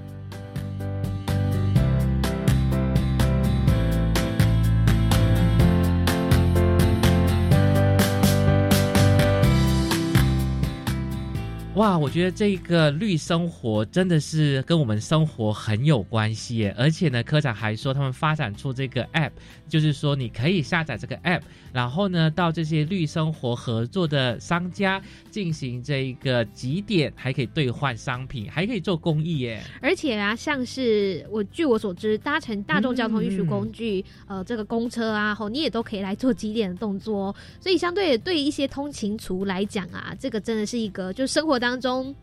[11.76, 19.30] 哇，我觉得这个绿生活真的是跟我们生活很有关系耶，而且呢，科长还说他们发展出这个 app，
[19.70, 21.40] 就是说你可以下载这个 app，
[21.72, 25.00] 然后呢，到这些绿生活合作的商家
[25.30, 29.62] 进行这一个集点，还可以兑换商品，还可以做公益耶。
[29.80, 37.34] 而且啊，像是我据我所知，搭乘大众交通运输工具，呃，这个公车啊，吼，你也都可以来做几点的动作哦。
[37.60, 42.14] 所以相对对一些通勤族来讲啊，这个真的是一个就生活当中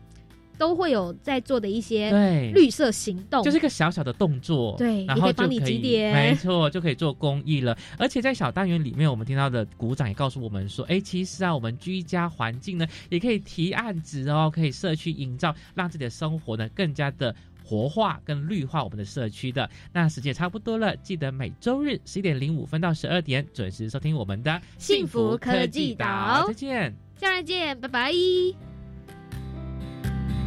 [0.58, 7.76] 都会有在做的一些对绿色行动，就是一个小小的动作，对然后就也可以帮你集点没错，就可以做公益了。
[7.98, 17.34] 而且在小单元里面，我们听到的鼓掌也告诉我们说，哎，其实啊，我们居家环境呢，也可以提案子哦，可以社区营造，让自己的生活呢更加的。
[17.62, 26.92] 活化跟绿化我们的社区的，那时间差不多了，记得每周日十一点零五分到十二点准时收听我们的幸福科技岛再见。
[27.16, 28.69] 下来见，拜拜。